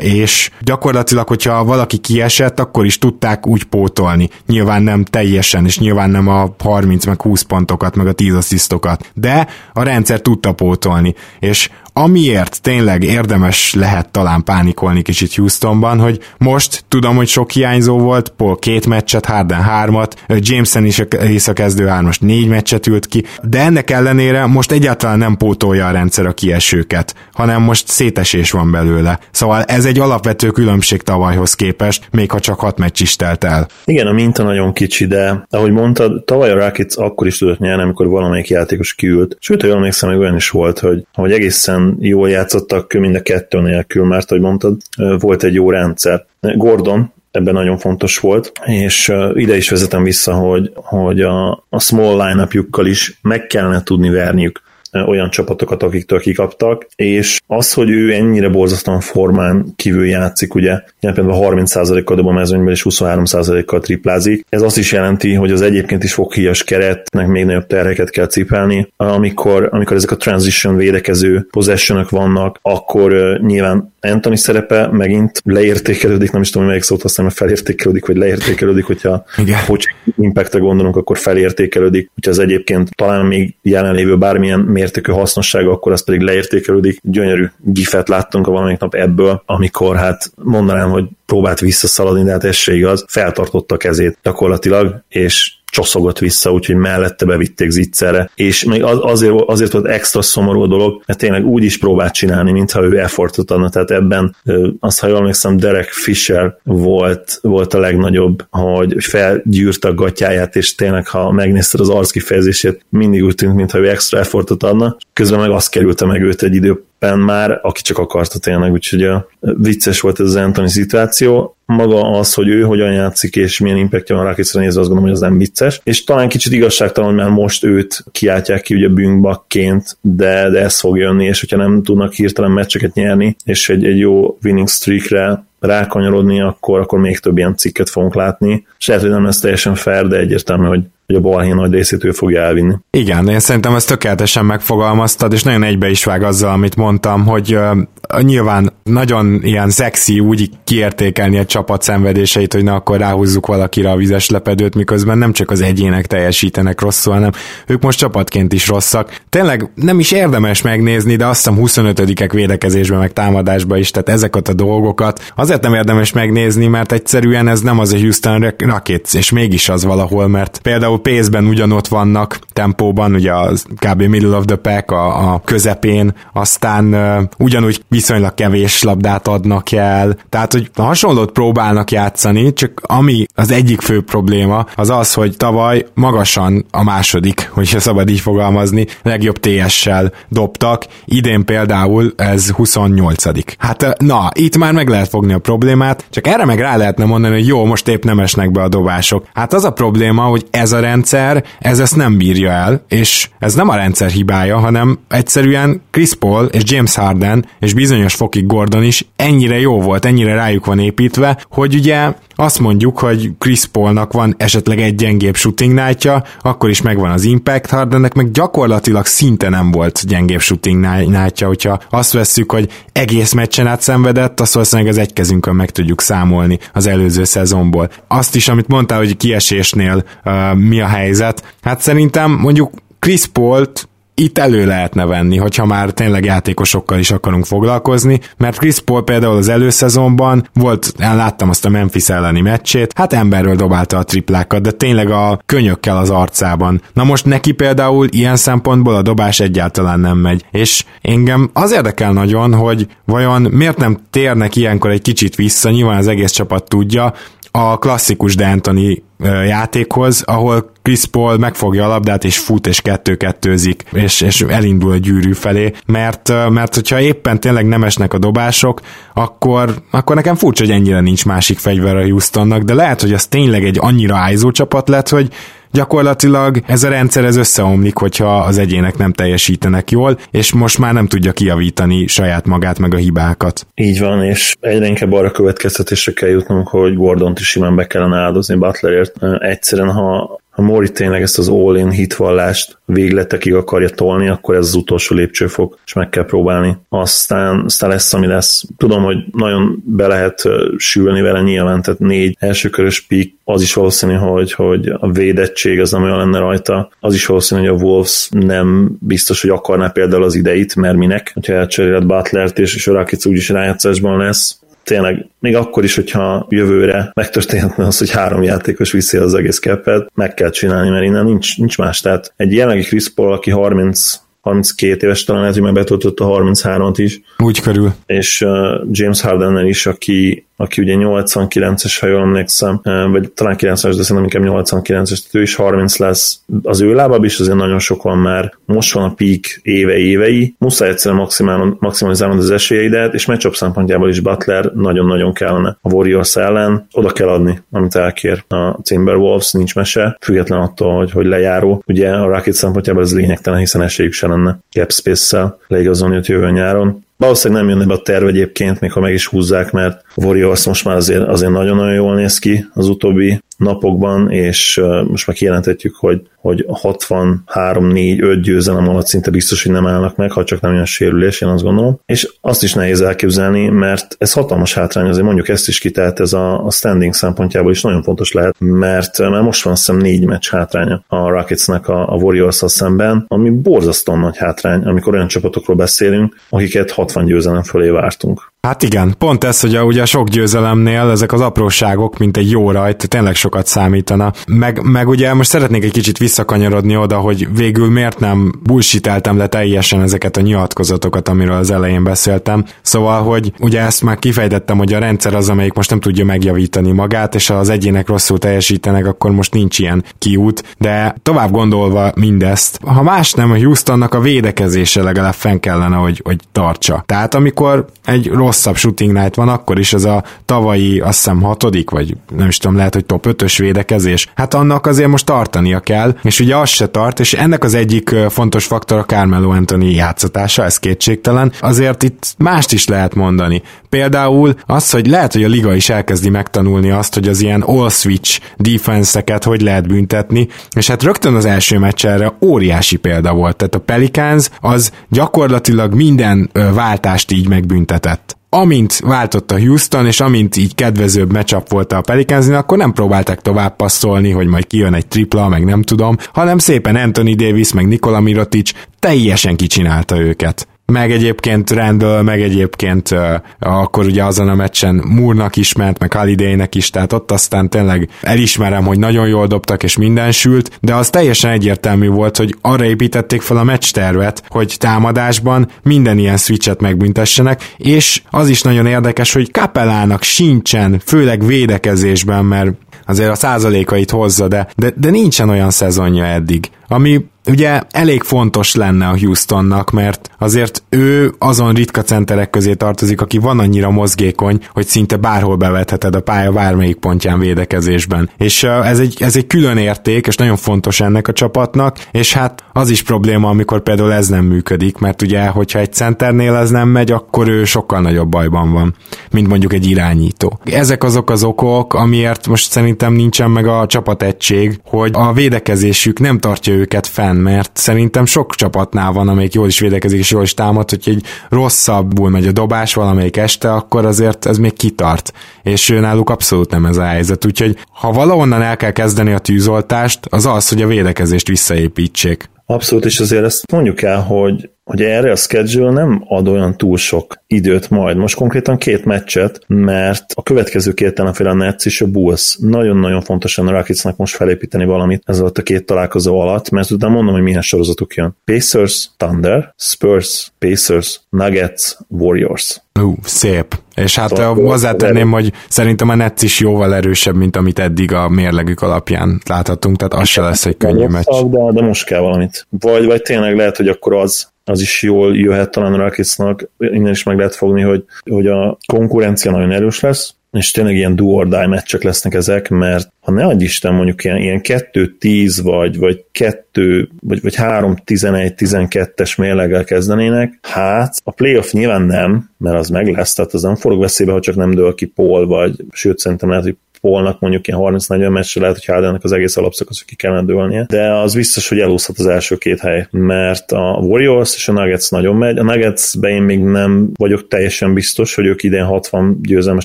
és 0.00 0.50
gyakorlatilag, 0.60 1.28
hogyha 1.28 1.64
valaki 1.64 1.96
kiesett, 1.96 2.60
akkor 2.60 2.84
is 2.84 2.98
tudták 2.98 3.46
úgy 3.46 3.64
pótolni. 3.64 4.23
Nyilván 4.46 4.82
nem 4.82 5.04
teljesen, 5.04 5.64
és 5.64 5.78
nyilván 5.78 6.10
nem 6.10 6.28
a 6.28 6.54
30 6.58 7.06
meg 7.06 7.20
20 7.20 7.42
pontokat, 7.42 7.96
meg 7.96 8.06
a 8.06 8.12
10 8.12 8.34
asszisztokat, 8.34 9.10
de 9.14 9.48
a 9.72 9.82
rendszer 9.82 10.20
tudta 10.20 10.52
pótolni, 10.52 11.14
és 11.38 11.70
amiért 11.96 12.62
tényleg 12.62 13.02
érdemes 13.02 13.74
lehet 13.74 14.10
talán 14.10 14.44
pánikolni 14.44 15.02
kicsit 15.02 15.34
Houstonban, 15.34 15.98
hogy 15.98 16.20
most 16.38 16.84
tudom, 16.88 17.16
hogy 17.16 17.28
sok 17.28 17.50
hiányzó 17.50 17.98
volt, 17.98 18.28
Paul 18.28 18.58
két 18.58 18.86
meccset, 18.86 19.24
Harden 19.24 19.62
hármat, 19.62 20.24
Jameson 20.28 20.84
is 20.84 21.02
visszakezdő 21.20 21.86
hármas 21.86 22.18
négy 22.18 22.48
meccset 22.48 22.86
ült 22.86 23.06
ki, 23.06 23.24
de 23.42 23.60
ennek 23.60 23.90
ellenére 23.90 24.46
most 24.46 24.72
egyáltalán 24.72 25.18
nem 25.18 25.36
pótolja 25.36 25.86
a 25.86 25.90
rendszer 25.90 26.26
a 26.26 26.32
kiesőket, 26.32 27.14
hanem 27.32 27.62
most 27.62 27.88
szétesés 27.88 28.50
van 28.50 28.70
belőle. 28.70 29.18
Szóval 29.30 29.62
ez 29.62 29.84
egy 29.84 29.98
alapvető 29.98 30.50
különbség 30.50 31.02
tavalyhoz 31.02 31.54
képest, 31.54 32.08
még 32.10 32.30
ha 32.30 32.40
csak 32.40 32.60
hat 32.60 32.78
meccs 32.78 33.00
is 33.00 33.16
telt 33.16 33.44
el. 33.44 33.68
Igen, 33.84 34.06
a 34.06 34.12
minta 34.12 34.42
nagyon 34.42 34.72
kicsi, 34.72 35.06
de 35.06 35.46
ahogy 35.50 35.72
mondtad, 35.72 36.24
tavaly 36.24 36.50
a 36.50 36.54
Rockets 36.54 36.96
akkor 36.96 37.26
is 37.26 37.38
tudott 37.38 37.58
nyerni, 37.58 37.82
amikor 37.82 38.06
valamelyik 38.06 38.48
játékos 38.48 38.94
kiült. 38.94 39.36
Sőt, 39.40 39.60
hogy 39.60 39.70
emlékszem, 39.70 40.08
hogy 40.08 40.18
olyan 40.18 40.36
is 40.36 40.50
volt, 40.50 40.78
hogy, 40.78 41.06
hogy 41.12 41.32
egészen 41.32 41.83
jól 42.00 42.30
játszottak 42.30 42.92
mind 42.92 43.14
a 43.14 43.22
kettő 43.22 43.60
nélkül, 43.60 44.04
mert, 44.04 44.30
ahogy 44.30 44.42
mondtad, 44.42 44.76
volt 45.18 45.42
egy 45.42 45.54
jó 45.54 45.70
rendszer. 45.70 46.26
Gordon 46.40 47.12
ebben 47.30 47.54
nagyon 47.54 47.78
fontos 47.78 48.18
volt, 48.18 48.52
és 48.64 49.12
ide 49.34 49.56
is 49.56 49.70
vezetem 49.70 50.02
vissza, 50.02 50.34
hogy, 50.34 50.70
hogy 50.74 51.20
a, 51.20 51.64
a 51.68 51.80
small 51.80 52.26
line 52.26 52.48
is 52.82 53.18
meg 53.22 53.46
kellene 53.46 53.82
tudni 53.82 54.10
verniük 54.10 54.62
olyan 55.06 55.30
csapatokat, 55.30 55.82
akiktől 55.82 56.20
kikaptak, 56.20 56.86
és 56.96 57.40
az, 57.46 57.72
hogy 57.72 57.90
ő 57.90 58.12
ennyire 58.12 58.48
borzasztóan 58.48 59.00
formán 59.00 59.66
kívül 59.76 60.06
játszik, 60.06 60.54
ugye, 60.54 60.80
például 61.00 61.54
30%-kal 61.54 62.16
dob 62.16 62.26
a 62.26 62.32
mezőnyben 62.32 62.72
és 62.72 62.86
23%-kal 62.90 63.80
triplázik, 63.80 64.44
ez 64.48 64.62
azt 64.62 64.78
is 64.78 64.92
jelenti, 64.92 65.34
hogy 65.34 65.52
az 65.52 65.62
egyébként 65.62 66.04
is 66.04 66.14
foghíjas 66.14 66.64
keretnek 66.64 67.26
még 67.26 67.44
nagyobb 67.44 67.66
terheket 67.66 68.10
kell 68.10 68.26
cipelni. 68.26 68.92
Amikor, 68.96 69.68
amikor 69.72 69.96
ezek 69.96 70.10
a 70.10 70.16
transition 70.16 70.76
védekező 70.76 71.46
possessionok 71.50 72.10
vannak, 72.10 72.58
akkor 72.62 73.38
nyilván 73.40 73.93
Anthony 74.04 74.36
szerepe 74.36 74.88
megint 74.92 75.40
leértékelődik, 75.44 76.30
nem 76.30 76.42
is 76.42 76.50
tudom, 76.50 76.66
melyik 76.66 76.82
szót 76.82 77.02
használom, 77.02 77.32
felértékelődik, 77.32 78.06
vagy 78.06 78.16
leértékelődik, 78.16 78.84
hogyha 78.84 79.24
hogy 79.66 79.88
impactre 80.18 80.58
gondolunk, 80.58 80.96
akkor 80.96 81.18
felértékelődik, 81.18 82.10
hogyha 82.14 82.30
az 82.30 82.38
egyébként 82.38 82.94
talán 82.94 83.26
még 83.26 83.54
jelenlévő 83.62 84.16
bármilyen 84.16 84.60
mértékű 84.60 85.12
hasznossága, 85.12 85.70
akkor 85.70 85.92
az 85.92 86.04
pedig 86.04 86.20
leértékelődik. 86.20 87.00
Gyönyörű 87.02 87.46
gifet 87.58 88.08
láttunk 88.08 88.46
a 88.46 88.50
valamelyik 88.50 88.80
nap 88.80 88.94
ebből, 88.94 89.42
amikor 89.46 89.96
hát 89.96 90.30
mondanám, 90.34 90.90
hogy 90.90 91.04
próbált 91.26 91.60
visszaszaladni, 91.60 92.24
de 92.24 92.30
hát 92.30 92.44
ez 92.44 92.54
se 92.54 92.74
igaz, 92.74 93.04
feltartotta 93.08 93.74
a 93.74 93.78
kezét 93.78 94.18
gyakorlatilag, 94.22 95.02
és 95.08 95.52
csoszogott 95.74 96.18
vissza, 96.18 96.52
úgyhogy 96.52 96.74
mellette 96.76 97.24
bevitték 97.24 97.70
zicserre, 97.70 98.30
és 98.34 98.64
még 98.64 98.82
az, 98.82 98.98
azért, 99.02 99.34
azért 99.46 99.72
volt 99.72 99.86
extra 99.86 100.22
szomorú 100.22 100.62
a 100.62 100.66
dolog, 100.66 101.02
mert 101.06 101.18
tényleg 101.18 101.46
úgy 101.46 101.64
is 101.64 101.78
próbált 101.78 102.12
csinálni, 102.14 102.52
mintha 102.52 102.82
ő 102.82 102.98
effortot 102.98 103.50
adna, 103.50 103.68
tehát 103.68 103.90
ebben 103.90 104.36
azt, 104.80 105.00
ha 105.00 105.06
jól 105.06 105.18
emlékszem, 105.18 105.56
Derek 105.56 105.88
Fisher 105.88 106.56
volt, 106.62 107.38
volt 107.42 107.74
a 107.74 107.78
legnagyobb, 107.78 108.46
hogy 108.50 109.04
felgyűrte 109.04 109.88
a 109.88 109.94
gatyáját, 109.94 110.56
és 110.56 110.74
tényleg, 110.74 111.06
ha 111.06 111.32
megnézted 111.32 111.80
az 111.80 111.88
arckifejezését, 111.88 112.84
mindig 112.88 113.24
úgy 113.24 113.34
tűnt, 113.34 113.54
mintha 113.54 113.78
ő 113.78 113.88
extra 113.88 114.18
effortot 114.18 114.62
adna, 114.62 114.96
közben 115.12 115.40
meg 115.40 115.50
azt 115.50 115.70
kerülte 115.70 116.06
meg 116.06 116.22
őt 116.22 116.42
egy 116.42 116.54
idő 116.54 116.82
már, 117.12 117.58
aki 117.62 117.82
csak 117.82 117.98
akarta 117.98 118.38
tényleg, 118.38 118.72
úgyhogy 118.72 119.02
a 119.02 119.28
vicces 119.40 120.00
volt 120.00 120.20
ez 120.20 120.26
az 120.26 120.36
Anthony 120.36 120.66
szituáció. 120.66 121.53
Maga 121.66 122.10
az, 122.10 122.34
hogy 122.34 122.48
ő 122.48 122.62
hogyan 122.62 122.92
játszik, 122.92 123.36
és 123.36 123.58
milyen 123.58 123.76
impactja 123.76 124.16
van 124.16 124.24
Rakicra 124.24 124.60
nézve, 124.60 124.80
azt 124.80 124.88
gondolom, 124.88 125.14
hogy 125.14 125.22
az 125.22 125.28
nem 125.28 125.38
vicces. 125.38 125.80
És 125.84 126.04
talán 126.04 126.28
kicsit 126.28 126.52
igazságtalan, 126.52 127.10
hogy 127.10 127.18
már 127.18 127.30
most 127.30 127.64
őt 127.64 128.04
kiáltják 128.12 128.62
ki 128.62 128.74
ugye 128.74 128.88
bűnkbakként, 128.88 129.96
de, 130.00 130.50
de 130.50 130.60
ez 130.60 130.80
fog 130.80 130.98
jönni, 130.98 131.24
és 131.24 131.40
hogyha 131.40 131.56
nem 131.56 131.82
tudnak 131.82 132.12
hirtelen 132.12 132.50
meccseket 132.50 132.94
nyerni, 132.94 133.36
és 133.44 133.68
egy, 133.68 133.84
egy 133.84 133.98
jó 133.98 134.38
winning 134.42 134.68
streakre 134.68 135.44
rákanyarodni, 135.66 136.40
akkor, 136.40 136.80
akkor 136.80 136.98
még 136.98 137.18
több 137.18 137.36
ilyen 137.36 137.56
cikket 137.56 137.90
fogunk 137.90 138.14
látni. 138.14 138.66
És 138.78 138.86
lehet, 138.86 139.02
hogy 139.02 139.12
nem 139.12 139.24
lesz 139.24 139.40
teljesen 139.40 139.74
fair, 139.74 140.08
de 140.08 140.18
egyértelmű, 140.18 140.66
hogy 140.66 140.82
hogy 141.06 141.16
a 141.16 141.20
balhé 141.20 141.52
nagy 141.52 141.72
részét 141.72 142.04
ő 142.04 142.10
fogja 142.10 142.42
elvinni. 142.42 142.74
Igen, 142.90 143.28
én 143.28 143.40
szerintem 143.40 143.74
ezt 143.74 143.88
tökéletesen 143.88 144.44
megfogalmaztad, 144.44 145.32
és 145.32 145.42
nagyon 145.42 145.62
egybe 145.62 145.90
is 145.90 146.04
vág 146.04 146.22
azzal, 146.22 146.52
amit 146.52 146.76
mondtam, 146.76 147.26
hogy 147.26 147.54
uh, 147.54 148.22
nyilván 148.22 148.72
nagyon 148.82 149.40
ilyen 149.42 149.70
szexi 149.70 150.20
úgy 150.20 150.50
kiértékelni 150.64 151.36
egy 151.36 151.46
csapat 151.46 151.82
szenvedéseit, 151.82 152.52
hogy 152.52 152.64
na 152.64 152.74
akkor 152.74 152.98
ráhúzzuk 152.98 153.46
valakire 153.46 153.90
a 153.90 153.96
vizes 153.96 154.28
lepedőt, 154.28 154.74
miközben 154.74 155.18
nem 155.18 155.32
csak 155.32 155.50
az 155.50 155.60
egyének 155.60 156.06
teljesítenek 156.06 156.80
rosszul, 156.80 157.12
hanem 157.12 157.30
ők 157.66 157.82
most 157.82 157.98
csapatként 157.98 158.52
is 158.52 158.68
rosszak. 158.68 159.20
Tényleg 159.28 159.70
nem 159.74 159.98
is 159.98 160.12
érdemes 160.12 160.62
megnézni, 160.62 161.16
de 161.16 161.26
azt 161.26 161.48
hiszem 161.48 161.58
25-ek 161.94 162.30
védekezésben 162.32 162.98
meg 162.98 163.12
támadásban 163.12 163.78
is, 163.78 163.90
tehát 163.90 164.08
ezeket 164.08 164.48
a 164.48 164.54
dolgokat 164.54 165.32
azért 165.54 165.70
nem 165.70 165.78
érdemes 165.80 166.12
megnézni, 166.12 166.66
mert 166.66 166.92
egyszerűen 166.92 167.48
ez 167.48 167.60
nem 167.60 167.78
az 167.78 167.92
a 167.92 167.98
Houston 167.98 168.54
Rockets, 168.58 169.14
és 169.14 169.30
mégis 169.30 169.68
az 169.68 169.84
valahol, 169.84 170.28
mert 170.28 170.58
például 170.62 171.00
pace-ben 171.00 171.46
ugyanott 171.46 171.88
vannak 171.88 172.38
tempóban, 172.52 173.14
ugye 173.14 173.34
az 173.34 173.64
kb. 173.76 174.02
middle 174.02 174.36
of 174.36 174.44
the 174.44 174.56
pack 174.56 174.90
a, 174.90 175.32
a 175.32 175.40
közepén, 175.44 176.14
aztán 176.32 176.94
uh, 176.94 177.22
ugyanúgy 177.38 177.82
viszonylag 177.88 178.34
kevés 178.34 178.82
labdát 178.82 179.28
adnak 179.28 179.72
el, 179.72 180.16
tehát 180.28 180.52
hogy 180.52 180.70
hasonlót 180.74 181.32
próbálnak 181.32 181.90
játszani, 181.90 182.52
csak 182.52 182.80
ami 182.82 183.26
az 183.34 183.50
egyik 183.50 183.80
fő 183.80 184.02
probléma, 184.02 184.66
az 184.74 184.90
az, 184.90 185.12
hogy 185.12 185.36
tavaly 185.36 185.86
magasan 185.94 186.66
a 186.70 186.82
második, 186.82 187.50
hogyha 187.52 187.80
szabad 187.80 188.08
így 188.08 188.20
fogalmazni, 188.20 188.86
legjobb 189.02 189.38
TS-sel 189.38 190.12
dobtak, 190.28 190.84
idén 191.04 191.44
például 191.44 192.12
ez 192.16 192.50
28 192.50 193.22
Hát 193.58 193.96
na, 193.98 194.30
itt 194.32 194.56
már 194.56 194.72
meg 194.72 194.88
lehet 194.88 195.08
fogni 195.08 195.33
a 195.34 195.38
problémát, 195.38 196.04
csak 196.10 196.26
erre 196.26 196.44
meg 196.44 196.58
rá 196.58 196.76
lehetne 196.76 197.04
mondani, 197.04 197.34
hogy 197.34 197.46
jó, 197.46 197.64
most 197.64 197.88
épp 197.88 198.04
nem 198.04 198.20
esnek 198.20 198.50
be 198.50 198.62
a 198.62 198.68
dobások. 198.68 199.24
Hát 199.34 199.52
az 199.52 199.64
a 199.64 199.72
probléma, 199.72 200.22
hogy 200.22 200.46
ez 200.50 200.72
a 200.72 200.80
rendszer, 200.80 201.44
ez 201.58 201.80
ezt 201.80 201.96
nem 201.96 202.16
bírja 202.18 202.50
el, 202.50 202.84
és 202.88 203.28
ez 203.38 203.54
nem 203.54 203.68
a 203.68 203.76
rendszer 203.76 204.10
hibája, 204.10 204.58
hanem 204.58 204.98
egyszerűen 205.08 205.82
Chris 205.90 206.14
Paul 206.14 206.44
és 206.44 206.62
James 206.64 206.94
Harden 206.94 207.46
és 207.60 207.74
bizonyos 207.74 208.14
fokig 208.14 208.46
Gordon 208.46 208.82
is 208.82 209.06
ennyire 209.16 209.60
jó 209.60 209.80
volt, 209.80 210.04
ennyire 210.04 210.34
rájuk 210.34 210.66
van 210.66 210.78
építve, 210.78 211.38
hogy 211.50 211.74
ugye 211.74 212.12
azt 212.34 212.58
mondjuk, 212.58 212.98
hogy 212.98 213.30
Chris 213.38 213.66
Paulnak 213.66 214.12
van 214.12 214.34
esetleg 214.38 214.80
egy 214.80 214.94
gyengébb 214.94 215.36
shooting 215.36 215.74
nightja, 215.74 216.22
akkor 216.40 216.70
is 216.70 216.82
megvan 216.82 217.10
az 217.10 217.24
Impact 217.24 217.70
Hardennek, 217.70 218.14
meg 218.14 218.30
gyakorlatilag 218.30 219.06
szinte 219.06 219.48
nem 219.48 219.70
volt 219.70 220.06
gyengébb 220.06 220.40
shooting 220.40 220.80
nightja, 221.08 221.46
hogyha 221.46 221.80
azt 221.90 222.12
vesszük, 222.12 222.52
hogy 222.52 222.68
egész 222.92 223.32
meccsen 223.32 223.66
át 223.66 223.80
szenvedett, 223.80 224.40
azt 224.40 224.54
valószínűleg 224.54 224.92
az 224.92 224.98
egy 224.98 225.12
kezünkön 225.12 225.54
meg 225.54 225.70
tudjuk 225.70 226.00
számolni 226.00 226.58
az 226.72 226.86
előző 226.86 227.24
szezonból. 227.24 227.90
Azt 228.08 228.34
is, 228.34 228.48
amit 228.48 228.68
mondtál, 228.68 228.98
hogy 228.98 229.16
kiesésnél 229.16 230.04
uh, 230.24 230.54
mi 230.54 230.80
a 230.80 230.86
helyzet, 230.86 231.54
hát 231.62 231.80
szerintem 231.80 232.32
mondjuk 232.32 232.70
Chris 232.98 233.26
Paul-t 233.26 233.88
itt 234.14 234.38
elő 234.38 234.66
lehetne 234.66 235.04
venni, 235.04 235.36
hogyha 235.36 235.66
már 235.66 235.90
tényleg 235.90 236.24
játékosokkal 236.24 236.98
is 236.98 237.10
akarunk 237.10 237.44
foglalkozni, 237.44 238.20
mert 238.36 238.58
Chris 238.58 238.80
Paul 238.80 239.04
például 239.04 239.36
az 239.36 239.48
előszezonban 239.48 240.48
volt, 240.52 240.94
én 241.00 241.16
láttam 241.16 241.48
azt 241.48 241.64
a 241.64 241.68
Memphis 241.68 242.08
elleni 242.08 242.40
meccsét, 242.40 242.92
hát 242.96 243.12
emberről 243.12 243.54
dobálta 243.54 243.98
a 243.98 244.02
triplákat, 244.02 244.62
de 244.62 244.70
tényleg 244.70 245.10
a 245.10 245.38
könyökkel 245.46 245.96
az 245.96 246.10
arcában. 246.10 246.82
Na 246.92 247.04
most 247.04 247.24
neki 247.24 247.52
például 247.52 248.06
ilyen 248.10 248.36
szempontból 248.36 248.94
a 248.94 249.02
dobás 249.02 249.40
egyáltalán 249.40 250.00
nem 250.00 250.18
megy, 250.18 250.44
és 250.50 250.84
engem 251.02 251.50
az 251.52 251.72
érdekel 251.72 252.12
nagyon, 252.12 252.54
hogy 252.54 252.86
vajon 253.04 253.42
miért 253.42 253.78
nem 253.78 253.98
térnek 254.10 254.56
ilyenkor 254.56 254.90
egy 254.90 255.02
kicsit 255.02 255.34
vissza, 255.34 255.70
nyilván 255.70 255.98
az 255.98 256.08
egész 256.08 256.30
csapat 256.30 256.68
tudja, 256.68 257.12
a 257.56 257.78
klasszikus 257.78 258.34
D'Antoni 258.38 259.02
játékhoz, 259.46 260.22
ahol 260.22 260.70
Chris 260.82 261.04
Paul 261.04 261.38
megfogja 261.38 261.84
a 261.84 261.88
labdát, 261.88 262.24
és 262.24 262.38
fut, 262.38 262.66
és 262.66 262.80
kettő-kettőzik, 262.80 263.82
és, 263.92 264.20
és 264.20 264.40
elindul 264.40 264.92
a 264.92 264.96
gyűrű 264.96 265.32
felé, 265.32 265.72
mert, 265.86 266.32
mert 266.50 266.74
hogyha 266.74 267.00
éppen 267.00 267.40
tényleg 267.40 267.66
nem 267.66 267.84
esnek 267.84 268.12
a 268.14 268.18
dobások, 268.18 268.80
akkor, 269.14 269.74
akkor 269.90 270.16
nekem 270.16 270.34
furcsa, 270.34 270.64
hogy 270.64 270.72
ennyire 270.72 271.00
nincs 271.00 271.24
másik 271.24 271.58
fegyver 271.58 271.96
a 271.96 272.02
Houstonnak, 272.02 272.62
de 272.62 272.74
lehet, 272.74 273.00
hogy 273.00 273.12
az 273.12 273.26
tényleg 273.26 273.64
egy 273.64 273.78
annyira 273.80 274.16
ájzó 274.16 274.50
csapat 274.50 274.88
lett, 274.88 275.08
hogy 275.08 275.28
gyakorlatilag 275.74 276.60
ez 276.66 276.82
a 276.82 276.88
rendszer 276.88 277.24
ez 277.24 277.36
összeomlik, 277.36 277.96
hogyha 277.96 278.38
az 278.38 278.58
egyének 278.58 278.96
nem 278.96 279.12
teljesítenek 279.12 279.90
jól, 279.90 280.18
és 280.30 280.52
most 280.52 280.78
már 280.78 280.92
nem 280.92 281.06
tudja 281.06 281.32
kijavítani 281.32 282.06
saját 282.06 282.46
magát 282.46 282.78
meg 282.78 282.94
a 282.94 282.96
hibákat. 282.96 283.66
Így 283.74 284.00
van, 284.00 284.24
és 284.24 284.56
egyre 284.60 284.86
inkább 284.86 285.12
arra 285.12 285.30
következtetésre 285.30 286.12
kell 286.12 286.28
jutnunk, 286.28 286.68
hogy 286.68 286.94
Gordont 286.94 287.38
is 287.38 287.48
simán 287.48 287.76
be 287.76 287.86
kellene 287.86 288.16
áldozni 288.16 288.54
Butlerért. 288.54 289.12
Egyszerűen, 289.38 289.90
ha 289.90 290.38
ha 290.54 290.62
Mori 290.62 290.90
tényleg 290.90 291.22
ezt 291.22 291.38
az 291.38 291.48
all-in 291.48 291.90
hitvallást 291.90 292.78
végletekig 292.84 293.54
akarja 293.54 293.88
tolni, 293.88 294.28
akkor 294.28 294.54
ez 294.54 294.66
az 294.66 294.74
utolsó 294.74 295.14
lépcsőfok, 295.14 295.78
és 295.86 295.92
meg 295.92 296.08
kell 296.08 296.24
próbálni. 296.24 296.76
Aztán, 296.88 297.62
aztán 297.64 297.90
lesz, 297.90 298.14
ami 298.14 298.26
lesz. 298.26 298.64
Tudom, 298.76 299.02
hogy 299.02 299.16
nagyon 299.32 299.82
be 299.84 300.06
lehet 300.06 300.42
sülni 300.76 301.20
vele 301.20 301.40
nyilván, 301.40 301.82
tehát 301.82 302.00
négy 302.00 302.36
elsőkörös 302.38 303.00
pik, 303.00 303.34
az 303.44 303.62
is 303.62 303.74
valószínű, 303.74 304.14
hogy, 304.14 304.52
hogy 304.52 304.88
a 304.98 305.10
védettség 305.10 305.80
az 305.80 305.90
nem 305.90 306.02
olyan 306.02 306.18
lenne 306.18 306.38
rajta. 306.38 306.90
Az 307.00 307.14
is 307.14 307.26
valószínű, 307.26 307.60
hogy 307.60 307.80
a 307.80 307.82
Wolves 307.84 308.28
nem 308.30 308.96
biztos, 309.00 309.40
hogy 309.40 309.50
akarná 309.50 309.88
például 309.88 310.24
az 310.24 310.34
ideit, 310.34 310.76
mert 310.76 310.96
minek, 310.96 311.30
hogyha 311.34 311.52
elcseréled 311.52 312.04
Butlert, 312.04 312.58
és, 312.58 312.74
és 312.74 312.86
a 312.86 312.92
Rakic 312.92 313.26
úgyis 313.26 313.48
rájátszásban 313.48 314.18
lesz, 314.18 314.58
tényleg 314.84 315.26
még 315.38 315.56
akkor 315.56 315.84
is, 315.84 315.94
hogyha 315.94 316.46
jövőre 316.48 317.10
megtörténhetne 317.14 317.86
az, 317.86 317.98
hogy 317.98 318.10
három 318.10 318.42
játékos 318.42 318.92
viszi 318.92 319.16
az 319.16 319.34
egész 319.34 319.58
kepet, 319.58 320.10
meg 320.14 320.34
kell 320.34 320.50
csinálni, 320.50 320.90
mert 320.90 321.04
innen 321.04 321.24
nincs, 321.24 321.58
nincs 321.58 321.78
más. 321.78 322.00
Tehát 322.00 322.32
egy 322.36 322.52
jelenlegi 322.52 322.86
Chris 322.86 323.08
Paul, 323.08 323.32
aki 323.32 323.50
30 323.50 324.22
32 324.44 325.06
éves, 325.06 325.24
talán 325.24 325.40
lehet, 325.40 325.56
hogy 325.56 325.64
meg 325.64 325.74
betöltötte 325.74 326.24
a 326.24 326.28
33-at 326.28 326.94
is. 326.96 327.20
Úgy 327.38 327.60
körül. 327.60 327.94
És 328.06 328.40
uh, 328.40 328.50
James 328.90 329.20
Harden 329.20 329.66
is, 329.66 329.86
aki 329.86 330.46
aki 330.56 330.82
ugye 330.82 330.94
89-es, 330.98 331.96
ha 332.00 332.06
jól 332.06 332.20
emlékszem, 332.20 332.80
vagy 332.82 333.32
talán 333.32 333.56
90-es, 333.58 333.94
de 333.96 334.02
szerintem 334.02 334.40
inkább 334.42 334.64
89-es, 334.64 335.08
tehát 335.08 335.28
ő 335.32 335.42
is 335.42 335.54
30 335.54 335.98
lesz. 335.98 336.40
Az 336.62 336.80
ő 336.80 336.94
lábab 336.94 337.24
is 337.24 337.38
azért 337.38 337.56
nagyon 337.56 337.78
sok 337.78 338.02
van 338.02 338.18
már. 338.18 338.52
Most 338.64 338.92
van 338.92 339.04
a 339.04 339.14
peak 339.14 339.40
éve 339.62 339.96
évei. 339.96 340.54
Muszáj 340.58 340.88
egyszerűen 340.88 341.76
maximalizálnod 341.78 342.38
az 342.38 342.50
esélyeidet, 342.50 343.14
és 343.14 343.26
matchup 343.26 343.54
szempontjából 343.54 344.08
is 344.08 344.20
Butler 344.20 344.72
nagyon-nagyon 344.74 345.32
kellene 345.32 345.78
a 345.80 345.92
Warriors 345.92 346.36
ellen. 346.36 346.86
Oda 346.92 347.12
kell 347.12 347.28
adni, 347.28 347.62
amit 347.70 347.94
elkér 347.94 348.44
a 348.48 348.82
Timberwolves, 348.82 349.52
nincs 349.52 349.74
mese, 349.74 350.16
független 350.20 350.60
attól, 350.60 350.96
hogy, 350.96 351.10
hogy 351.10 351.26
lejáró. 351.26 351.82
Ugye 351.86 352.10
a 352.10 352.26
Rocket 352.26 352.54
szempontjából 352.54 353.02
ez 353.02 353.14
lényegtelen, 353.14 353.58
hiszen 353.58 353.82
esélyük 353.82 354.12
se 354.12 354.26
lenne 354.26 354.58
cap 354.70 354.92
space-szel 354.92 355.58
leigazolni 355.66 356.20
jövő 356.22 356.50
nyáron. 356.50 357.04
Valószínűleg 357.16 357.62
nem 357.62 357.72
jönne 357.72 357.86
be 357.86 357.94
a 357.94 358.02
terv 358.02 358.26
egyébként, 358.26 358.80
még 358.80 358.92
ha 358.92 359.00
meg 359.00 359.12
is 359.12 359.26
húzzák, 359.26 359.70
mert 359.70 360.04
a 360.14 360.24
Warriors 360.24 360.66
most 360.66 360.84
már 360.84 360.96
azért, 360.96 361.28
azért 361.28 361.52
nagyon-nagyon 361.52 361.94
jól 361.94 362.14
néz 362.14 362.38
ki 362.38 362.66
az 362.74 362.88
utóbbi 362.88 363.40
napokban, 363.56 364.30
és 364.30 364.80
most 365.08 365.26
már 365.26 365.36
kijelenthetjük, 365.36 365.94
hogy, 365.96 366.22
hogy 366.36 366.66
63-4-5 366.82 368.38
győzelem 368.42 368.88
alatt 368.88 369.06
szinte 369.06 369.30
biztos, 369.30 369.62
hogy 369.62 369.72
nem 369.72 369.86
állnak 369.86 370.16
meg, 370.16 370.32
ha 370.32 370.44
csak 370.44 370.60
nem 370.60 370.74
jön 370.74 370.84
sérülés, 370.84 371.40
én 371.40 371.48
azt 371.48 371.62
gondolom. 371.62 372.00
És 372.06 372.32
azt 372.40 372.62
is 372.62 372.74
nehéz 372.74 373.00
elképzelni, 373.00 373.68
mert 373.68 374.16
ez 374.18 374.32
hatalmas 374.32 374.74
hátrány, 374.74 375.08
azért 375.08 375.24
mondjuk 375.24 375.48
ezt 375.48 375.68
is 375.68 375.78
ki, 375.78 375.92
ez 375.94 376.32
a, 376.32 376.66
a 376.66 376.70
standing 376.70 377.14
szempontjából 377.14 377.70
is 377.70 377.82
nagyon 377.82 378.02
fontos 378.02 378.32
lehet, 378.32 378.54
mert, 378.58 379.18
mert 379.18 379.42
most 379.42 379.64
van 379.64 379.74
hiszem 379.74 379.96
négy 379.96 380.26
meccs 380.26 380.48
hátránya 380.48 381.04
a 381.08 381.28
Rocketsnek 381.28 381.88
a, 381.88 382.12
a 382.12 382.14
warriors 382.14 382.62
szemben, 382.66 383.24
ami 383.28 383.50
borzasztóan 383.50 384.18
nagy 384.18 384.36
hátrány, 384.36 384.82
amikor 384.82 385.14
olyan 385.14 385.28
csapatokról 385.28 385.76
beszélünk, 385.76 386.36
akiket 386.48 386.90
60 386.90 387.24
győzelem 387.24 387.62
fölé 387.62 387.88
vártunk. 387.88 388.52
Hát 388.64 388.82
igen, 388.82 389.14
pont 389.18 389.44
ez, 389.44 389.60
hogy 389.60 389.74
a, 389.74 389.82
ugye 389.82 390.02
a 390.02 390.06
sok 390.06 390.28
győzelemnél 390.28 391.10
ezek 391.10 391.32
az 391.32 391.40
apróságok, 391.40 392.18
mint 392.18 392.36
egy 392.36 392.50
jó 392.50 392.70
rajt, 392.70 393.08
tényleg 393.08 393.34
sokat 393.34 393.66
számítana. 393.66 394.32
Meg, 394.46 394.80
meg 394.82 395.08
ugye 395.08 395.34
most 395.34 395.48
szeretnék 395.48 395.84
egy 395.84 395.92
kicsit 395.92 396.18
visszakanyarodni 396.18 396.96
oda, 396.96 397.18
hogy 397.18 397.48
végül 397.56 397.90
miért 397.90 398.18
nem 398.18 398.52
bullshiteltem 398.62 399.36
le 399.36 399.46
teljesen 399.46 400.02
ezeket 400.02 400.36
a 400.36 400.40
nyilatkozatokat, 400.40 401.28
amiről 401.28 401.56
az 401.56 401.70
elején 401.70 402.04
beszéltem. 402.04 402.64
Szóval, 402.82 403.22
hogy 403.22 403.52
ugye 403.60 403.80
ezt 403.80 404.02
már 404.02 404.18
kifejtettem, 404.18 404.78
hogy 404.78 404.92
a 404.92 404.98
rendszer 404.98 405.34
az, 405.34 405.48
amelyik 405.48 405.72
most 405.72 405.90
nem 405.90 406.00
tudja 406.00 406.24
megjavítani 406.24 406.92
magát, 406.92 407.34
és 407.34 407.46
ha 407.46 407.54
az 407.54 407.68
egyének 407.68 408.08
rosszul 408.08 408.38
teljesítenek, 408.38 409.06
akkor 409.06 409.30
most 409.30 409.52
nincs 409.52 409.78
ilyen 409.78 410.04
kiút. 410.18 410.74
De 410.78 411.14
tovább 411.22 411.50
gondolva 411.50 412.12
mindezt, 412.14 412.78
ha 412.84 413.02
más 413.02 413.32
nem, 413.32 413.50
a 413.50 413.56
Houstonnak 413.56 414.14
a 414.14 414.20
védekezése 414.20 415.02
legalább 415.02 415.34
fenn 415.34 415.58
kellene, 415.58 415.96
hogy, 415.96 416.20
hogy 416.24 416.40
tartsa. 416.52 417.02
Tehát 417.06 417.34
amikor 417.34 417.86
egy 418.04 418.30
rossz 418.30 418.53
rosszabb 418.54 418.76
shooting 418.76 419.12
night 419.12 419.34
van, 419.34 419.48
akkor 419.48 419.78
is 419.78 419.92
ez 419.92 420.04
a 420.04 420.24
tavalyi, 420.44 421.00
azt 421.00 421.16
hiszem 421.16 421.42
hatodik, 421.42 421.90
vagy 421.90 422.16
nem 422.36 422.48
is 422.48 422.56
tudom, 422.56 422.76
lehet, 422.76 422.94
hogy 422.94 423.04
top 423.04 423.26
5-ös 423.28 423.54
védekezés. 423.58 424.28
Hát 424.34 424.54
annak 424.54 424.86
azért 424.86 425.08
most 425.08 425.26
tartania 425.26 425.80
kell, 425.80 426.16
és 426.22 426.40
ugye 426.40 426.56
az 426.56 426.68
se 426.68 426.86
tart, 426.86 427.20
és 427.20 427.32
ennek 427.32 427.64
az 427.64 427.74
egyik 427.74 428.14
fontos 428.28 428.64
faktor 428.64 428.98
a 428.98 429.04
Carmelo 429.04 429.50
Anthony 429.50 429.90
játszatása, 429.90 430.64
ez 430.64 430.78
kétségtelen. 430.78 431.52
Azért 431.60 432.02
itt 432.02 432.34
mást 432.38 432.72
is 432.72 432.86
lehet 432.86 433.14
mondani. 433.14 433.62
Például 433.88 434.54
az, 434.66 434.90
hogy 434.90 435.06
lehet, 435.06 435.32
hogy 435.32 435.44
a 435.44 435.48
liga 435.48 435.74
is 435.74 435.88
elkezdi 435.88 436.28
megtanulni 436.28 436.90
azt, 436.90 437.14
hogy 437.14 437.28
az 437.28 437.40
ilyen 437.40 437.60
all-switch 437.60 438.40
defense-eket 438.56 439.44
hogy 439.44 439.60
lehet 439.60 439.88
büntetni, 439.88 440.48
és 440.76 440.86
hát 440.86 441.02
rögtön 441.02 441.34
az 441.34 441.44
első 441.44 441.78
meccs 441.78 442.06
erre 442.06 442.36
óriási 442.40 442.96
példa 442.96 443.32
volt. 443.32 443.56
Tehát 443.56 443.74
a 443.74 443.78
Pelicans 443.78 444.50
az 444.60 444.92
gyakorlatilag 445.08 445.94
minden 445.94 446.50
váltást 446.74 447.32
így 447.32 447.48
megbüntetett 447.48 448.36
amint 448.54 448.98
váltott 448.98 449.50
a 449.50 449.58
Houston, 449.58 450.06
és 450.06 450.20
amint 450.20 450.56
így 450.56 450.74
kedvezőbb 450.74 451.32
matchup 451.32 451.68
volt 451.68 451.92
a 451.92 452.00
pelicans 452.00 452.48
akkor 452.48 452.78
nem 452.78 452.92
próbálták 452.92 453.40
tovább 453.40 453.76
passzolni, 453.76 454.30
hogy 454.30 454.46
majd 454.46 454.66
kijön 454.66 454.94
egy 454.94 455.06
tripla, 455.06 455.48
meg 455.48 455.64
nem 455.64 455.82
tudom, 455.82 456.16
hanem 456.32 456.58
szépen 456.58 456.96
Anthony 456.96 457.36
Davis, 457.36 457.72
meg 457.72 457.86
Nikola 457.86 458.20
Mirotic 458.20 458.70
teljesen 458.98 459.56
kicsinálta 459.56 460.18
őket 460.18 460.68
meg 460.86 461.12
egyébként 461.12 461.70
Randall, 461.70 462.22
meg 462.22 462.42
egyébként 462.42 463.10
uh, 463.10 463.34
akkor 463.58 464.04
ugye 464.04 464.24
azon 464.24 464.48
a 464.48 464.54
meccsen 464.54 465.02
Moore-nak 465.06 465.56
is 465.56 465.72
ment, 465.72 465.98
meg 465.98 466.12
Holiday-nek 466.12 466.74
is, 466.74 466.90
tehát 466.90 467.12
ott 467.12 467.30
aztán 467.30 467.70
tényleg 467.70 468.08
elismerem, 468.22 468.84
hogy 468.84 468.98
nagyon 468.98 469.28
jól 469.28 469.46
dobtak, 469.46 469.82
és 469.82 469.96
minden 469.96 470.32
sült, 470.32 470.78
de 470.80 470.94
az 470.94 471.10
teljesen 471.10 471.50
egyértelmű 471.50 472.08
volt, 472.08 472.36
hogy 472.36 472.54
arra 472.60 472.84
építették 472.84 473.40
fel 473.40 473.56
a 473.56 473.64
meccs 473.64 473.90
tervet, 473.90 474.42
hogy 474.48 474.76
támadásban 474.78 475.68
minden 475.82 476.18
ilyen 476.18 476.36
switchet 476.36 476.80
megbüntessenek, 476.80 477.72
és 477.76 478.22
az 478.30 478.48
is 478.48 478.62
nagyon 478.62 478.86
érdekes, 478.86 479.32
hogy 479.32 479.50
Kapellának 479.50 480.22
sincsen, 480.22 481.00
főleg 481.04 481.46
védekezésben, 481.46 482.44
mert 482.44 482.70
azért 483.06 483.30
a 483.30 483.34
százalékait 483.34 484.10
hozza, 484.10 484.48
de, 484.48 484.68
de, 484.76 484.92
de 484.96 485.10
nincsen 485.10 485.48
olyan 485.48 485.70
szezonja 485.70 486.24
eddig, 486.24 486.70
ami 486.88 487.24
ugye 487.46 487.80
elég 487.90 488.22
fontos 488.22 488.74
lenne 488.74 489.08
a 489.08 489.18
Houstonnak, 489.18 489.90
mert 489.90 490.30
azért 490.38 490.82
ő 490.88 491.34
azon 491.38 491.74
ritka 491.74 492.02
centerek 492.02 492.50
közé 492.50 492.74
tartozik, 492.74 493.20
aki 493.20 493.38
van 493.38 493.58
annyira 493.58 493.90
mozgékony, 493.90 494.58
hogy 494.72 494.86
szinte 494.86 495.16
bárhol 495.16 495.56
bevetheted 495.56 496.14
a 496.14 496.20
pálya 496.20 496.52
bármelyik 496.52 496.96
pontján 496.96 497.38
védekezésben. 497.38 498.30
És 498.36 498.62
ez 498.62 498.98
egy, 498.98 499.16
ez 499.18 499.36
egy 499.36 499.46
külön 499.46 499.76
érték, 499.76 500.26
és 500.26 500.36
nagyon 500.36 500.56
fontos 500.56 501.00
ennek 501.00 501.28
a 501.28 501.32
csapatnak, 501.32 501.98
és 502.10 502.32
hát 502.32 502.64
az 502.72 502.90
is 502.90 503.02
probléma, 503.02 503.48
amikor 503.48 503.82
például 503.82 504.12
ez 504.12 504.28
nem 504.28 504.44
működik, 504.44 504.98
mert 504.98 505.22
ugye, 505.22 505.46
hogyha 505.46 505.78
egy 505.78 505.92
centernél 505.92 506.54
ez 506.54 506.70
nem 506.70 506.88
megy, 506.88 507.12
akkor 507.12 507.48
ő 507.48 507.64
sokkal 507.64 508.00
nagyobb 508.00 508.28
bajban 508.28 508.72
van, 508.72 508.94
mint 509.30 509.48
mondjuk 509.48 509.72
egy 509.72 509.86
irányító. 509.86 510.58
Ezek 510.64 511.04
azok 511.04 511.30
az 511.30 511.44
okok, 511.44 511.94
amiért 511.94 512.46
most 512.46 512.70
szerintem 512.70 513.12
nincsen 513.12 513.50
meg 513.50 513.66
a 513.66 513.86
csapategység, 513.86 514.80
hogy 514.84 515.10
a 515.14 515.32
védekezésük 515.32 516.20
nem 516.20 516.38
tartja 516.38 516.72
őket 516.72 517.06
fenn 517.06 517.33
ellen, 517.34 517.54
mert 517.54 517.70
szerintem 517.76 518.24
sok 518.24 518.54
csapatnál 518.54 519.12
van, 519.12 519.28
amelyik 519.28 519.54
jól 519.54 519.66
is 519.66 519.80
védekezik 519.80 520.18
és 520.18 520.30
jól 520.30 520.42
is 520.42 520.54
támad, 520.54 520.90
hogy 520.90 521.02
egy 521.06 521.24
rosszabbul 521.48 522.30
megy 522.30 522.46
a 522.46 522.52
dobás 522.52 522.94
valamelyik 522.94 523.36
este, 523.36 523.72
akkor 523.72 524.04
azért 524.04 524.46
ez 524.46 524.58
még 524.58 524.72
kitart. 524.72 525.32
És 525.62 525.88
náluk 525.88 526.30
abszolút 526.30 526.70
nem 526.70 526.86
ez 526.86 526.96
a 526.96 527.04
helyzet. 527.04 527.44
Úgyhogy 527.44 527.78
ha 527.90 528.12
valahonnan 528.12 528.62
el 528.62 528.76
kell 528.76 528.92
kezdeni 528.92 529.32
a 529.32 529.38
tűzoltást, 529.38 530.26
az 530.30 530.46
az, 530.46 530.68
hogy 530.68 530.82
a 530.82 530.86
védekezést 530.86 531.48
visszaépítsék. 531.48 532.52
Abszolút, 532.66 533.04
és 533.04 533.20
azért 533.20 533.44
ezt 533.44 533.70
mondjuk 533.72 534.02
el, 534.02 534.20
hogy 534.20 534.70
hogy 534.84 535.02
erre 535.02 535.30
a 535.30 535.36
schedule 535.36 535.90
nem 535.90 536.24
ad 536.28 536.48
olyan 536.48 536.76
túl 536.76 536.96
sok 536.96 537.36
időt 537.46 537.90
majd. 537.90 538.16
Most 538.16 538.34
konkrétan 538.34 538.76
két 538.76 539.04
meccset, 539.04 539.60
mert 539.66 540.24
a 540.34 540.42
következő 540.42 540.92
két 540.92 541.18
ellenfél 541.18 541.46
a 541.46 541.54
Nets 541.54 541.86
és 541.86 542.00
a 542.00 542.06
Bulls. 542.06 542.56
Nagyon-nagyon 542.60 543.20
fontos 543.20 543.58
a 543.58 543.70
Rocketsnak 543.70 544.16
most 544.16 544.36
felépíteni 544.36 544.84
valamit 544.84 545.22
ez 545.26 545.40
alatt 545.40 545.58
a 545.58 545.62
két 545.62 545.86
találkozó 545.86 546.38
alatt, 546.38 546.70
mert 546.70 546.90
utána 546.90 547.12
mondom, 547.12 547.34
hogy 547.34 547.42
milyen 547.42 547.62
sorozatuk 547.62 548.14
jön. 548.14 548.36
Pacers, 548.44 549.10
Thunder, 549.16 549.74
Spurs, 549.76 550.52
Pacers, 550.58 551.20
Nuggets, 551.28 551.96
Warriors. 552.08 552.82
Ú, 553.00 553.14
szép. 553.22 553.78
És 553.94 554.18
hát 554.18 554.28
szóval 554.28 554.54
hozzátenném, 554.54 555.30
hogy 555.30 555.52
szerintem 555.68 556.08
a 556.08 556.14
Nets 556.14 556.42
is 556.42 556.60
jóval 556.60 556.94
erősebb, 556.94 557.34
mint 557.34 557.56
amit 557.56 557.78
eddig 557.78 558.12
a 558.12 558.28
mérlegük 558.28 558.80
alapján 558.80 559.40
láthatunk, 559.48 559.96
tehát 559.96 560.14
az 560.14 560.28
se 560.28 560.40
lesz 560.40 560.66
egy 560.66 560.76
könnyű 560.76 561.06
meccs. 561.06 561.24
De, 561.24 561.72
de 561.72 561.82
most 561.82 562.04
kell 562.04 562.20
valamit. 562.20 562.66
Vagy, 562.80 563.04
vagy 563.04 563.22
tényleg 563.22 563.56
lehet, 563.56 563.76
hogy 563.76 563.88
akkor 563.88 564.14
az, 564.14 564.52
az 564.64 564.80
is 564.80 565.02
jól 565.02 565.36
jöhet 565.36 565.70
talán 565.70 565.92
a 565.92 565.96
Rocketsnak, 565.96 566.70
innen 566.78 567.12
is 567.12 567.22
meg 567.22 567.36
lehet 567.36 567.54
fogni, 567.54 567.82
hogy, 567.82 568.04
hogy 568.30 568.46
a 568.46 568.78
konkurencia 568.86 569.50
nagyon 569.50 569.72
erős 569.72 570.00
lesz, 570.00 570.34
és 570.52 570.70
tényleg 570.70 570.94
ilyen 570.94 571.16
do 571.16 571.24
or 571.24 571.48
die 571.48 571.66
meccsek 571.66 572.02
lesznek 572.02 572.34
ezek, 572.34 572.68
mert 572.68 573.12
ha 573.20 573.32
ne 573.32 573.44
adj 573.44 573.64
Isten 573.64 573.94
mondjuk 573.94 574.24
ilyen, 574.24 574.36
ilyen 574.36 574.60
2-10 574.62 575.60
vagy, 575.62 575.98
vagy 575.98 576.24
2 576.32 577.08
vagy, 577.20 577.42
vagy 577.42 577.54
3-11-12-es 577.58 579.38
mérleggel 579.38 579.84
kezdenének, 579.84 580.58
hát 580.62 581.14
a 581.24 581.30
playoff 581.30 581.72
nyilván 581.72 582.02
nem, 582.02 582.50
mert 582.58 582.78
az 582.78 582.88
meg 582.88 583.08
lesz, 583.08 583.34
tehát 583.34 583.52
az 583.52 583.62
nem 583.62 583.76
forog 583.76 584.00
veszélybe, 584.00 584.32
ha 584.32 584.40
csak 584.40 584.56
nem 584.56 584.74
dől 584.74 584.94
ki 584.94 585.06
Paul, 585.06 585.46
vagy 585.46 585.84
sőt 585.90 586.18
szerintem 586.18 586.48
lehet, 586.48 586.64
hogy 586.64 586.76
Paulnak 587.04 587.40
mondjuk 587.40 587.66
ilyen 587.66 587.80
30-40 587.82 588.30
meccsre 588.30 588.60
lehet, 588.60 588.76
hogy 588.76 588.94
Hardennek 588.94 589.24
az 589.24 589.32
egész 589.32 589.56
alapszakasz, 589.56 590.02
ki 590.02 590.14
kellene 590.14 590.44
dőlnie, 590.44 590.86
de 590.88 591.12
az 591.12 591.34
biztos, 591.34 591.68
hogy 591.68 591.78
elúszhat 591.78 592.18
az 592.18 592.26
első 592.26 592.56
két 592.56 592.80
hely, 592.80 593.06
mert 593.10 593.72
a 593.72 593.98
Warriors 594.00 594.54
és 594.54 594.68
a 594.68 594.72
Nuggets 594.72 595.10
nagyon 595.10 595.36
megy. 595.36 595.58
A 595.58 595.62
Nuggetsbe 595.62 596.28
én 596.28 596.42
még 596.42 596.60
nem 596.60 597.10
vagyok 597.16 597.48
teljesen 597.48 597.94
biztos, 597.94 598.34
hogy 598.34 598.46
ők 598.46 598.62
idén 598.62 598.84
60 598.84 599.38
győzelmes 599.42 599.84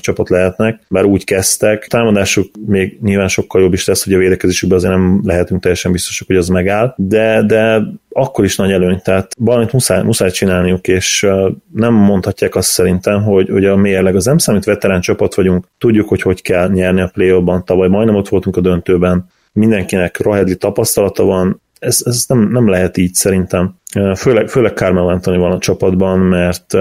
csapat 0.00 0.28
lehetnek, 0.28 0.80
bár 0.88 1.04
úgy 1.04 1.24
kezdtek. 1.24 1.82
A 1.84 1.90
támadásuk 1.90 2.50
még 2.66 2.98
nyilván 3.02 3.28
sokkal 3.28 3.62
jobb 3.62 3.72
is 3.72 3.86
lesz, 3.86 4.04
hogy 4.04 4.14
a 4.14 4.18
védekezésükben 4.18 4.78
azért 4.78 4.92
nem 4.92 5.20
lehetünk 5.24 5.60
teljesen 5.60 5.92
biztosak, 5.92 6.26
hogy 6.26 6.36
az 6.36 6.48
megáll, 6.48 6.94
de, 6.96 7.42
de 7.46 7.82
akkor 8.12 8.44
is 8.44 8.56
nagy 8.56 8.70
előny, 8.70 9.00
tehát 9.02 9.32
valamit 9.38 9.72
muszáj, 9.72 10.02
muszáj 10.02 10.30
csinálniuk, 10.30 10.88
és 10.88 11.26
nem 11.74 11.94
mondhatják 11.94 12.54
azt 12.54 12.68
szerintem, 12.68 13.22
hogy, 13.22 13.48
hogy 13.48 13.64
a 13.64 13.76
mérleg 13.76 14.16
az 14.16 14.24
nem 14.24 14.38
számít 14.38 14.64
veterán 14.64 15.00
csapat 15.00 15.34
vagyunk, 15.34 15.66
tudjuk, 15.78 16.08
hogy 16.08 16.22
hogy 16.22 16.42
kell 16.42 16.68
nyerni 16.68 17.00
a 17.00 17.10
play 17.12 17.40
ban 17.40 17.64
tavaly 17.64 17.88
majdnem 17.88 18.14
ott 18.14 18.28
voltunk 18.28 18.56
a 18.56 18.60
döntőben, 18.60 19.26
mindenkinek 19.52 20.20
rohedli 20.20 20.56
tapasztalata 20.56 21.24
van, 21.24 21.60
ez, 21.78 22.02
ez 22.04 22.24
nem, 22.28 22.48
nem 22.50 22.68
lehet 22.68 22.96
így 22.96 23.14
szerintem. 23.14 23.74
Főleg, 24.16 24.48
főleg 24.48 24.72
Carmel 24.72 25.08
Anthony 25.08 25.38
van 25.38 25.52
a 25.52 25.58
csapatban, 25.58 26.18
mert 26.18 26.76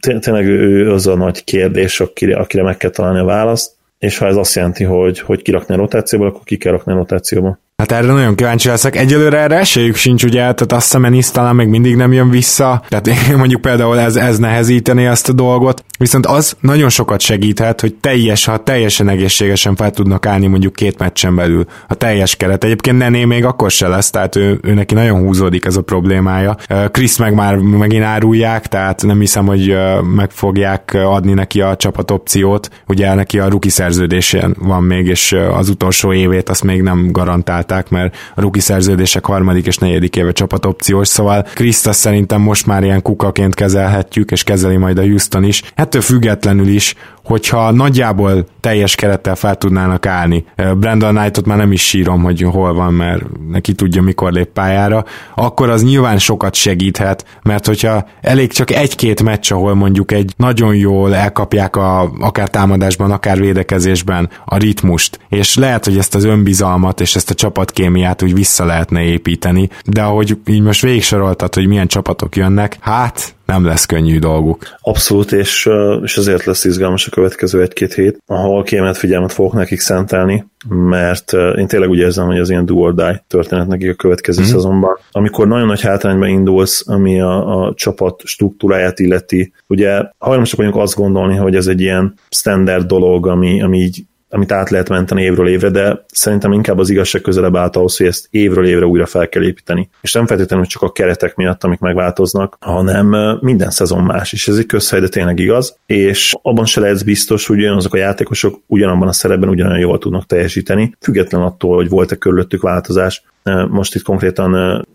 tényleg 0.00 0.46
ő 0.46 0.92
az 0.92 1.06
a 1.06 1.16
nagy 1.16 1.44
kérdés, 1.44 2.00
akire, 2.00 2.36
akire 2.36 2.62
meg 2.62 2.76
kell 2.76 2.90
találni 2.90 3.18
a 3.18 3.24
választ, 3.24 3.72
és 3.98 4.18
ha 4.18 4.26
ez 4.26 4.36
azt 4.36 4.54
jelenti, 4.54 4.84
hogy, 4.84 5.20
hogy 5.20 5.42
kirakni 5.42 5.74
a 5.74 5.78
rotációból, 5.78 6.28
akkor 6.28 6.42
ki 6.44 6.56
kell 6.56 6.72
rakni 6.72 6.92
a 6.92 6.96
rotációba. 6.96 7.58
Hát 7.80 7.92
erre 7.92 8.06
nagyon 8.06 8.34
kíváncsi 8.34 8.68
leszek. 8.68 8.96
Egyelőre 8.96 9.38
erre 9.38 9.58
esélyük 9.58 9.96
sincs, 9.96 10.24
ugye, 10.24 10.38
tehát 10.38 10.72
azt 10.72 10.92
hiszem, 10.92 11.32
talán 11.32 11.54
még 11.54 11.68
mindig 11.68 11.96
nem 11.96 12.12
jön 12.12 12.30
vissza, 12.30 12.82
tehát 12.88 13.08
mondjuk 13.36 13.60
például 13.60 13.98
ez, 13.98 14.16
ez 14.16 14.38
nehezíteni 14.38 15.04
ezt 15.04 15.28
a 15.28 15.32
dolgot, 15.32 15.84
viszont 15.98 16.26
az 16.26 16.56
nagyon 16.60 16.88
sokat 16.88 17.20
segíthet, 17.20 17.80
hogy 17.80 17.94
teljes, 17.94 18.44
ha 18.44 18.62
teljesen 18.62 19.08
egészségesen 19.08 19.76
fel 19.76 19.90
tudnak 19.90 20.26
állni 20.26 20.46
mondjuk 20.46 20.72
két 20.72 20.98
meccsen 20.98 21.36
belül 21.36 21.64
a 21.88 21.94
teljes 21.94 22.36
keret. 22.36 22.64
Egyébként 22.64 22.98
Nené 22.98 23.24
még 23.24 23.44
akkor 23.44 23.70
se 23.70 23.88
lesz, 23.88 24.10
tehát 24.10 24.36
ő, 24.36 24.58
ő 24.62 24.74
neki 24.74 24.94
nagyon 24.94 25.20
húzódik 25.20 25.64
ez 25.64 25.76
a 25.76 25.82
problémája. 25.82 26.56
Krisz 26.90 27.18
meg 27.18 27.34
már 27.34 27.56
megint 27.56 28.04
árulják, 28.04 28.66
tehát 28.66 29.02
nem 29.02 29.20
hiszem, 29.20 29.46
hogy 29.46 29.76
meg 30.14 30.30
fogják 30.30 30.96
adni 31.04 31.32
neki 31.32 31.60
a 31.60 31.76
csapat 31.76 32.10
opciót. 32.10 32.68
Ugye 32.88 33.14
neki 33.14 33.38
a 33.38 33.48
ruki 33.48 33.68
szerződésén 33.68 34.54
van 34.58 34.82
még, 34.82 35.06
és 35.06 35.36
az 35.52 35.68
utolsó 35.68 36.12
évét 36.12 36.48
azt 36.48 36.64
még 36.64 36.82
nem 36.82 37.08
garantált 37.12 37.69
csinálták, 37.70 37.88
mert 37.88 38.16
a 38.34 38.40
ruki 38.40 38.60
szerződések 38.60 39.24
harmadik 39.24 39.66
és 39.66 39.78
negyedik 39.78 40.16
éve 40.16 40.32
csapatopciós, 40.32 41.08
szóval 41.08 41.46
Krisztus 41.54 41.96
szerintem 41.96 42.40
most 42.40 42.66
már 42.66 42.82
ilyen 42.82 43.02
kukaként 43.02 43.54
kezelhetjük, 43.54 44.30
és 44.30 44.42
kezeli 44.42 44.76
majd 44.76 44.98
a 44.98 45.02
Houston 45.02 45.44
is. 45.44 45.62
Ettől 45.74 46.02
függetlenül 46.02 46.68
is 46.68 46.94
hogyha 47.24 47.70
nagyjából 47.70 48.46
teljes 48.60 48.94
kerettel 48.94 49.34
fel 49.34 49.56
tudnának 49.56 50.06
állni. 50.06 50.44
Brandon 50.76 51.14
Knightot 51.14 51.46
már 51.46 51.56
nem 51.56 51.72
is 51.72 51.82
sírom, 51.82 52.22
hogy 52.22 52.42
hol 52.42 52.74
van, 52.74 52.92
mert 52.92 53.22
neki 53.50 53.72
tudja, 53.72 54.02
mikor 54.02 54.32
lép 54.32 54.48
pályára, 54.48 55.04
akkor 55.34 55.68
az 55.68 55.82
nyilván 55.82 56.18
sokat 56.18 56.54
segíthet, 56.54 57.24
mert 57.42 57.66
hogyha 57.66 58.06
elég 58.20 58.52
csak 58.52 58.70
egy-két 58.70 59.22
meccs, 59.22 59.52
ahol 59.52 59.74
mondjuk 59.74 60.12
egy 60.12 60.32
nagyon 60.36 60.74
jól 60.74 61.14
elkapják 61.14 61.76
a, 61.76 62.12
akár 62.20 62.48
támadásban, 62.48 63.10
akár 63.10 63.40
védekezésben 63.40 64.30
a 64.44 64.56
ritmust, 64.56 65.18
és 65.28 65.56
lehet, 65.56 65.84
hogy 65.84 65.98
ezt 65.98 66.14
az 66.14 66.24
önbizalmat 66.24 67.00
és 67.00 67.16
ezt 67.16 67.30
a 67.30 67.34
csapatkémiát 67.34 68.22
úgy 68.22 68.34
vissza 68.34 68.64
lehetne 68.64 69.02
építeni, 69.02 69.68
de 69.84 70.02
ahogy 70.02 70.38
így 70.46 70.62
most 70.62 70.82
végig 70.82 71.02
soroltad, 71.02 71.54
hogy 71.54 71.66
milyen 71.66 71.86
csapatok 71.86 72.36
jönnek, 72.36 72.76
hát 72.80 73.34
nem 73.50 73.64
lesz 73.64 73.86
könnyű 73.86 74.18
dolguk. 74.18 74.62
Abszolút, 74.80 75.32
és, 75.32 75.68
és 76.02 76.16
azért 76.16 76.44
lesz 76.44 76.64
izgalmas 76.64 77.06
a 77.06 77.10
következő 77.10 77.62
egy-két 77.62 77.94
hét, 77.94 78.22
ahol 78.26 78.62
kiemelt 78.62 78.96
figyelmet 78.96 79.32
fogok 79.32 79.52
nekik 79.52 79.80
szentelni, 79.80 80.46
mert 80.68 81.32
én 81.32 81.66
tényleg 81.66 81.88
úgy 81.88 81.98
érzem, 81.98 82.26
hogy 82.26 82.38
az 82.38 82.50
ilyen 82.50 82.64
do 82.64 82.74
or 82.74 82.94
die 82.94 83.24
történet 83.28 83.66
nekik 83.66 83.90
a 83.90 83.94
következő 83.94 84.40
mm-hmm. 84.42 84.50
szezonban. 84.50 84.98
Amikor 85.10 85.48
nagyon 85.48 85.66
nagy 85.66 85.80
hátrányba 85.80 86.26
indulsz, 86.26 86.88
ami 86.88 87.20
a, 87.20 87.62
a 87.62 87.74
csapat 87.74 88.22
struktúráját 88.24 88.98
illeti, 88.98 89.52
ugye 89.66 90.02
hajlamosak 90.18 90.58
vagyunk 90.58 90.76
azt 90.76 90.94
gondolni, 90.94 91.36
hogy 91.36 91.54
ez 91.54 91.66
egy 91.66 91.80
ilyen 91.80 92.14
standard 92.28 92.86
dolog, 92.86 93.26
ami, 93.26 93.62
ami 93.62 93.78
így 93.78 94.04
amit 94.30 94.52
át 94.52 94.70
lehet 94.70 94.88
menteni 94.88 95.22
évről 95.22 95.48
évre, 95.48 95.70
de 95.70 96.04
szerintem 96.12 96.52
inkább 96.52 96.78
az 96.78 96.90
igazság 96.90 97.22
közelebb 97.22 97.56
állt 97.56 97.76
ahhoz, 97.76 97.96
hogy 97.96 98.06
ezt 98.06 98.26
évről 98.30 98.66
évre 98.66 98.86
újra 98.86 99.06
fel 99.06 99.28
kell 99.28 99.42
építeni. 99.42 99.88
És 100.00 100.12
nem 100.12 100.26
feltétlenül 100.26 100.66
csak 100.66 100.82
a 100.82 100.92
keretek 100.92 101.34
miatt, 101.34 101.64
amik 101.64 101.78
megváltoznak, 101.78 102.56
hanem 102.60 103.38
minden 103.40 103.70
szezon 103.70 104.02
más, 104.02 104.32
és 104.32 104.48
ez 104.48 104.56
egy 104.56 104.66
közhely, 104.66 105.00
de 105.00 105.08
tényleg 105.08 105.38
igaz, 105.38 105.76
és 105.86 106.34
abban 106.42 106.64
se 106.64 106.80
lehet 106.80 107.04
biztos, 107.04 107.46
hogy 107.46 107.64
azok 107.64 107.94
a 107.94 107.98
játékosok 107.98 108.60
ugyanabban 108.66 109.08
a 109.08 109.12
szerepben 109.12 109.48
ugyanolyan 109.48 109.80
jól 109.80 109.98
tudnak 109.98 110.26
teljesíteni, 110.26 110.96
független 111.00 111.42
attól, 111.42 111.76
hogy 111.76 111.88
volt-e 111.88 112.16
körülöttük 112.16 112.62
változás. 112.62 113.22
Most 113.68 113.94
itt 113.94 114.02
konkrétan 114.02 114.50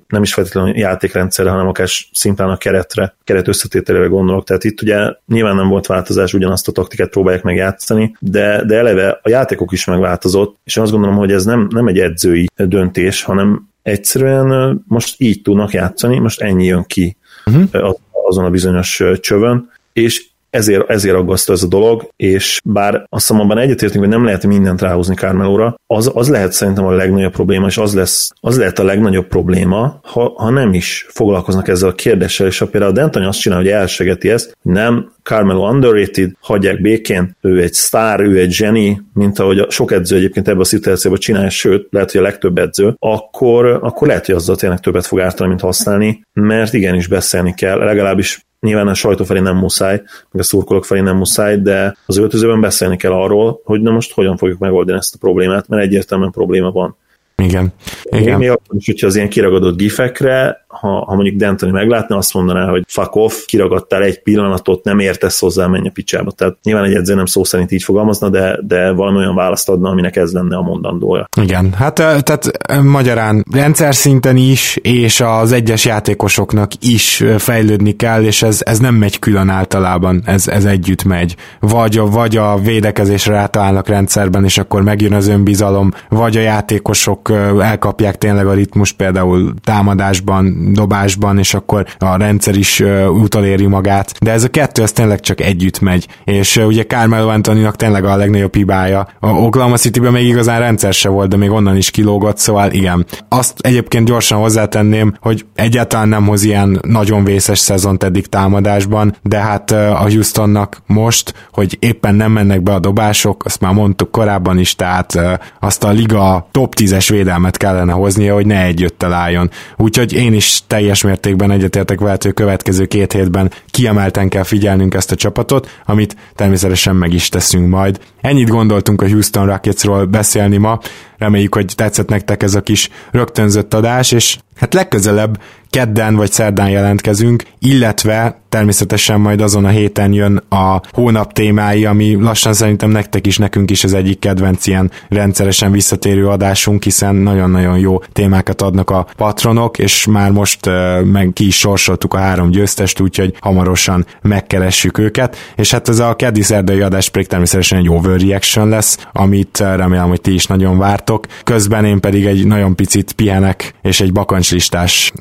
nem 0.08 0.22
is 0.22 0.34
feltétlenül 0.34 0.78
játékrendszerre, 0.78 1.50
hanem 1.50 1.68
akár 1.68 1.88
szimplán 2.12 2.50
a 2.50 2.58
keretre, 2.58 3.16
keret 3.24 3.48
összetételére 3.48 4.06
gondolok. 4.06 4.44
Tehát 4.44 4.64
itt 4.64 4.82
ugye 4.82 5.14
nyilván 5.28 5.56
nem 5.56 5.68
volt 5.68 5.86
változás, 5.86 6.34
ugyanazt 6.34 6.68
a 6.68 6.72
taktikát 6.72 7.10
próbálják 7.10 7.44
megjátszani, 7.44 8.16
de, 8.20 8.64
de 8.66 8.78
eleve 8.78 9.20
a 9.26 9.30
játékok 9.30 9.72
is 9.72 9.86
megváltozott, 9.86 10.58
és 10.64 10.78
azt 10.78 10.92
gondolom, 10.92 11.16
hogy 11.16 11.32
ez 11.32 11.46
nem, 11.46 11.68
nem 11.70 11.88
egy 11.88 12.00
edzői 12.00 12.50
döntés, 12.56 13.24
hanem 13.24 13.70
egyszerűen 13.82 14.82
most 14.88 15.16
így 15.22 15.42
tudnak 15.42 15.72
játszani, 15.72 16.20
most 16.20 16.42
ennyi 16.42 16.66
jön 16.66 16.84
ki 16.84 17.18
uh-huh. 17.46 17.96
azon 18.28 18.46
a 18.46 18.50
bizonyos 18.50 19.04
csövön, 19.20 19.72
és 19.94 20.26
ezért, 20.56 20.90
ezért 20.90 21.16
aggasztó 21.16 21.54
ez 21.54 21.64
a 21.64 21.68
dolog, 21.68 22.10
és 22.16 22.60
bár 22.64 23.06
azt 23.10 23.28
hiszem 23.28 23.42
abban 23.42 23.58
egyetértünk, 23.58 24.04
hogy 24.04 24.14
nem 24.14 24.26
lehet 24.26 24.46
mindent 24.46 24.82
ráhozni 24.82 25.16
Carmelóra, 25.16 25.76
az, 25.88 26.12
az 26.14 26.30
lehet 26.30 26.52
szerintem 26.52 26.86
a 26.86 26.92
legnagyobb 26.92 27.32
probléma, 27.32 27.68
és 27.68 27.78
az, 27.78 27.94
lesz, 27.94 28.32
az 28.40 28.58
lehet 28.58 28.80
a 28.80 28.84
legnagyobb 28.84 29.28
probléma, 29.28 30.00
ha, 30.04 30.34
ha 30.38 30.50
nem 30.50 30.74
is 30.74 31.06
foglalkoznak 31.10 31.68
ezzel 31.68 31.90
a 31.90 31.94
kérdéssel, 31.94 32.48
és 32.48 32.58
ha 32.58 32.68
például 32.68 32.98
a 32.98 33.10
D'Antoni 33.10 33.28
azt 33.28 33.40
csinál, 33.40 33.58
hogy 33.58 33.68
elsegeti 33.68 34.30
ezt, 34.30 34.58
nem, 34.62 35.14
Carmelo 35.24 35.70
underrated, 35.70 36.32
hagyják 36.40 36.82
békén, 36.82 37.36
ő 37.42 37.62
egy 37.62 37.74
sztár, 37.74 38.20
ő 38.20 38.40
egy 38.40 38.52
zseni, 38.52 39.02
mint 39.14 39.40
ahogy 39.40 39.60
a 39.60 39.70
sok 39.70 39.92
edző 39.92 40.16
egyébként 40.16 40.48
ebben 40.48 40.60
a 40.60 40.64
szituációban 40.64 41.20
csinálja, 41.20 41.50
sőt, 41.50 41.88
lehet, 41.92 42.12
hogy 42.12 42.20
a 42.20 42.24
legtöbb 42.24 42.58
edző, 42.58 42.96
akkor, 43.00 43.66
akkor 43.66 44.08
lehet, 44.08 44.26
hogy 44.26 44.36
azzal 44.36 44.56
tényleg 44.56 44.80
többet 44.80 45.06
fog 45.06 45.20
ártani, 45.20 45.50
mint 45.50 45.62
használni, 45.62 46.22
mert 46.34 46.74
igenis 46.74 47.08
beszélni 47.08 47.54
kell, 47.54 47.78
legalábbis 47.78 48.45
Nyilván 48.66 48.88
a 48.88 48.94
sajtó 48.94 49.24
felé 49.24 49.40
nem 49.40 49.58
muszáj, 49.58 50.02
meg 50.32 50.42
a 50.42 50.44
szurkolók 50.44 50.86
felé 50.86 51.00
nem 51.00 51.18
muszáj, 51.18 51.58
de 51.58 51.98
az 52.06 52.18
öltözőben 52.18 52.62
beszélni 52.62 52.98
kell 52.98 53.12
arról, 53.12 53.62
hogy 53.64 53.82
na 53.82 53.92
most 53.92 54.14
hogyan 54.14 54.38
fogjuk 54.38 54.60
megoldani 54.60 54.98
ezt 54.98 55.16
a 55.16 55.18
problémát, 55.18 55.68
mert 55.68 55.84
egyértelműen 55.84 56.32
probléma 56.32 56.72
van. 56.72 56.96
Igen. 57.38 57.74
Igen. 58.04 58.40
Még 58.40 58.50
akkor 58.50 58.76
is, 58.78 58.86
hogyha 58.86 59.08
az 59.08 59.16
ilyen 59.16 59.30
kiragadott 59.30 59.78
gifekre, 59.78 60.66
ha, 60.68 61.06
ha 61.06 61.16
mondjuk 61.16 61.36
D'Antoni 61.40 61.72
meglátna, 61.72 62.18
azt 62.18 62.34
mondaná, 62.34 62.70
hogy 62.70 62.84
fuck 62.88 63.16
off, 63.16 63.46
kiragadtál 63.46 64.04
egy 64.04 64.22
pillanatot, 64.22 64.84
nem 64.84 65.00
értesz 65.00 65.40
hozzá, 65.40 65.68
menj 65.68 65.88
a 65.88 65.92
picsába. 65.94 66.32
Tehát 66.32 66.58
nyilván 66.64 66.84
egy 66.84 66.94
edző 66.94 67.16
nem 67.16 67.26
szó 67.26 67.44
szerint 67.44 67.72
így 67.72 67.84
fogalmazna, 67.84 68.30
de, 68.30 68.60
de 68.68 68.92
valami 68.92 69.18
olyan 69.18 69.36
választ 69.36 69.70
adna, 69.70 69.90
aminek 69.90 70.16
ez 70.16 70.32
lenne 70.32 70.58
a 70.58 70.62
mondandója. 70.62 71.30
Igen, 71.42 71.74
hát 71.74 71.94
tehát 71.94 72.52
magyarán 72.84 73.46
rendszer 73.52 73.96
szinten 73.96 74.38
is, 74.38 74.78
és 74.82 75.22
az 75.22 75.52
egyes 75.52 75.86
játékosoknak 75.86 76.72
is 76.80 77.24
fejlődni 77.38 77.96
kell, 77.96 78.24
és 78.24 78.42
ez, 78.42 78.62
ez 78.66 78.80
nem 78.80 78.96
megy 78.96 79.20
külön 79.20 79.50
általában, 79.50 80.22
ez, 80.26 80.48
ez 80.48 80.66
együtt 80.66 81.04
megy. 81.04 81.36
Vagy 81.60 81.98
a, 81.98 82.06
vagy 82.06 82.38
a 82.38 82.58
védekezésre 82.58 83.34
rátalálnak 83.34 83.88
rendszerben, 83.88 84.44
és 84.44 84.58
akkor 84.58 84.82
megjön 84.82 85.14
az 85.14 85.28
önbizalom, 85.28 85.92
vagy 86.10 86.38
a 86.38 86.42
játékosok 86.42 87.25
azok 87.30 87.62
elkapják 87.62 88.18
tényleg 88.18 88.48
a 88.48 88.54
ritmus 88.54 88.92
például 88.92 89.54
támadásban, 89.64 90.74
dobásban, 90.74 91.38
és 91.38 91.54
akkor 91.54 91.86
a 92.00 92.18
rendszer 92.18 92.56
is 92.56 92.80
utaléri 93.10 93.66
magát, 93.66 94.14
de 94.20 94.32
ez 94.32 94.44
a 94.44 94.50
kettő 94.50 94.82
az 94.82 94.92
tényleg 94.92 95.20
csak 95.20 95.42
együtt 95.42 95.80
megy, 95.80 96.08
és 96.24 96.58
ugye 96.58 96.84
Carmelo 96.84 97.28
Antoninak 97.28 97.76
tényleg 97.76 98.06
a 98.06 98.16
legnagyobb 98.16 98.56
hibája. 98.56 99.08
A 99.20 99.28
Oklahoma 99.28 99.78
City-ben 99.78 100.12
még 100.12 100.28
igazán 100.28 100.60
rendszer 100.60 100.94
se 100.94 101.10
volt, 101.10 101.30
de 101.30 101.38
még 101.38 101.52
onnan 101.52 101.76
is 101.76 101.92
kilógott, 101.92 102.38
szóval 102.38 102.72
igen. 102.72 103.06
Azt 103.30 103.60
egyébként 103.60 104.06
gyorsan 104.06 104.40
hozzátenném, 104.40 105.14
hogy 105.20 105.46
egyáltalán 105.56 106.08
nem 106.08 106.26
hoz 106.26 106.44
ilyen 106.44 106.80
nagyon 106.88 107.24
vészes 107.24 107.60
szezont 107.60 108.04
eddig 108.04 108.28
támadásban, 108.28 109.16
de 109.22 109.38
hát 109.38 109.72
a 109.72 110.02
Houstonnak 110.10 110.82
most, 110.88 111.34
hogy 111.52 111.78
éppen 111.80 112.16
nem 112.16 112.32
mennek 112.32 112.62
be 112.62 112.74
a 112.74 112.80
dobások, 112.80 113.46
azt 113.46 113.62
már 113.62 113.74
mondtuk 113.74 114.12
korábban 114.12 114.60
is, 114.60 114.76
tehát 114.76 115.20
azt 115.60 115.84
a 115.84 115.90
liga 115.90 116.48
top 116.52 116.74
10-es 116.78 117.10
védelmet 117.16 117.58
kellene 117.58 117.92
hoznia, 117.92 118.34
hogy 118.34 118.46
ne 118.46 118.64
egy 118.64 118.94
álljon. 119.00 119.50
Úgyhogy 119.78 120.14
én 120.14 120.34
is 120.34 120.62
teljes 120.68 121.02
mértékben 121.02 121.52
egyetértek 121.52 122.00
vele, 122.00 122.18
hogy 122.22 122.34
következő 122.34 122.86
két 122.86 123.14
hétben 123.14 123.52
kiemelten 123.70 124.30
kell 124.30 124.44
figyelnünk 124.44 124.94
ezt 124.94 125.12
a 125.12 125.16
csapatot, 125.16 125.70
amit 125.86 126.16
természetesen 126.36 126.96
meg 126.96 127.14
is 127.14 127.30
teszünk 127.30 127.70
majd. 127.70 128.00
Ennyit 128.22 128.50
gondoltunk 128.50 129.02
a 129.02 129.08
Houston 129.08 129.46
Rocketsról 129.46 130.06
beszélni 130.06 130.58
ma, 130.58 130.80
reméljük, 131.18 131.56
hogy 131.56 131.74
tetszett 131.76 132.10
nektek 132.10 132.44
ez 132.44 132.56
a 132.56 132.62
kis 132.62 132.90
rögtönzött 133.12 133.74
adás, 133.74 134.12
és 134.12 134.38
hát 134.56 134.74
legközelebb 134.74 135.38
kedden 135.76 136.16
vagy 136.16 136.32
szerdán 136.32 136.70
jelentkezünk, 136.70 137.44
illetve 137.60 138.40
természetesen 138.50 139.20
majd 139.20 139.42
azon 139.42 139.66
a 139.66 139.70
héten 139.70 140.14
jön 140.14 140.44
a 140.50 140.82
hónap 140.92 141.34
témái, 141.34 141.86
ami 141.86 142.16
lassan 142.22 142.54
szerintem 142.54 142.90
nektek 142.90 143.28
is, 143.28 143.38
nekünk 143.38 143.72
is 143.72 143.84
az 143.84 143.94
egyik 143.94 144.20
kedvenc 144.20 144.68
ilyen 144.68 144.92
rendszeresen 145.10 145.72
visszatérő 145.72 146.28
adásunk, 146.28 146.84
hiszen 146.84 147.16
nagyon-nagyon 147.16 147.78
jó 147.78 148.00
témákat 148.14 148.62
adnak 148.62 148.90
a 148.90 149.08
patronok, 149.18 149.80
és 149.80 150.06
már 150.06 150.32
most 150.32 150.66
uh, 150.66 151.04
meg 151.04 151.32
ki 151.34 151.46
is 151.46 151.58
sorsoltuk 151.58 152.14
a 152.14 152.18
három 152.18 152.50
győztest, 152.50 153.00
úgyhogy 153.00 153.34
hamarosan 153.40 154.06
megkeressük 154.22 154.98
őket, 154.98 155.38
és 155.56 155.72
hát 155.72 155.90
ez 155.90 156.00
a 156.00 156.16
keddi 156.16 156.42
szerdai 156.42 156.82
adás 156.82 157.10
pedig 157.10 157.28
természetesen 157.28 157.78
egy 157.78 157.90
overreaction 157.90 158.70
lesz, 158.70 159.08
amit 159.12 159.58
remélem, 159.58 160.08
hogy 160.08 160.22
ti 160.22 160.34
is 160.34 160.46
nagyon 160.46 160.78
vártok. 160.78 161.26
Közben 161.44 161.86
én 161.86 162.00
pedig 162.00 162.26
egy 162.26 162.48
nagyon 162.48 162.76
picit 162.76 163.12
pihenek, 163.14 163.74
és 163.82 164.02
egy 164.02 164.12
bakancslistás 164.12 165.14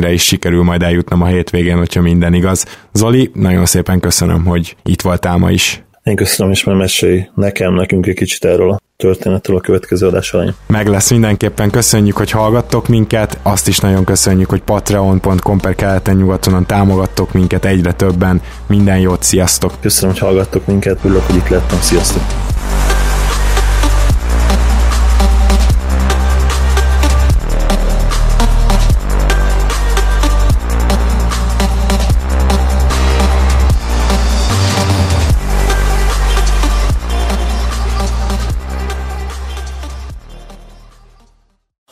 helyszínre 0.00 0.12
is 0.12 0.22
sikerül 0.22 0.62
majd 0.62 0.82
eljutnom 0.82 1.22
a 1.22 1.26
hétvégén, 1.26 1.76
hogyha 1.76 2.00
minden 2.00 2.34
igaz. 2.34 2.64
Zoli, 2.92 3.30
nagyon 3.34 3.66
szépen 3.66 4.00
köszönöm, 4.00 4.44
hogy 4.44 4.76
itt 4.84 5.02
voltál 5.02 5.36
ma 5.36 5.50
is. 5.50 5.82
Én 6.02 6.16
köszönöm, 6.16 6.52
és 6.52 6.64
már 6.64 6.76
mesélj 6.76 7.28
nekem, 7.34 7.74
nekünk 7.74 8.06
egy 8.06 8.14
kicsit 8.14 8.44
erről 8.44 8.70
a 8.70 8.78
történetről 8.96 9.56
a 9.56 9.60
következő 9.60 10.06
adás 10.06 10.32
elején. 10.32 10.54
Meg 10.66 10.86
lesz 10.86 11.10
mindenképpen, 11.10 11.70
köszönjük, 11.70 12.16
hogy 12.16 12.30
hallgattok 12.30 12.88
minket, 12.88 13.38
azt 13.42 13.68
is 13.68 13.78
nagyon 13.78 14.04
köszönjük, 14.04 14.50
hogy 14.50 14.62
patreon.com 14.62 15.60
per 15.60 15.74
keleten 15.74 16.16
nyugatonon 16.16 16.66
támogattok 16.66 17.32
minket 17.32 17.64
egyre 17.64 17.92
többen. 17.92 18.40
Minden 18.66 18.98
jót, 18.98 19.22
sziasztok! 19.22 19.72
Köszönöm, 19.80 20.10
hogy 20.10 20.20
hallgattok 20.20 20.66
minket, 20.66 20.98
örülök, 21.04 21.22
hogy 21.22 21.36
itt 21.36 21.48
lettem, 21.48 21.80
sziasztok! 21.80 22.49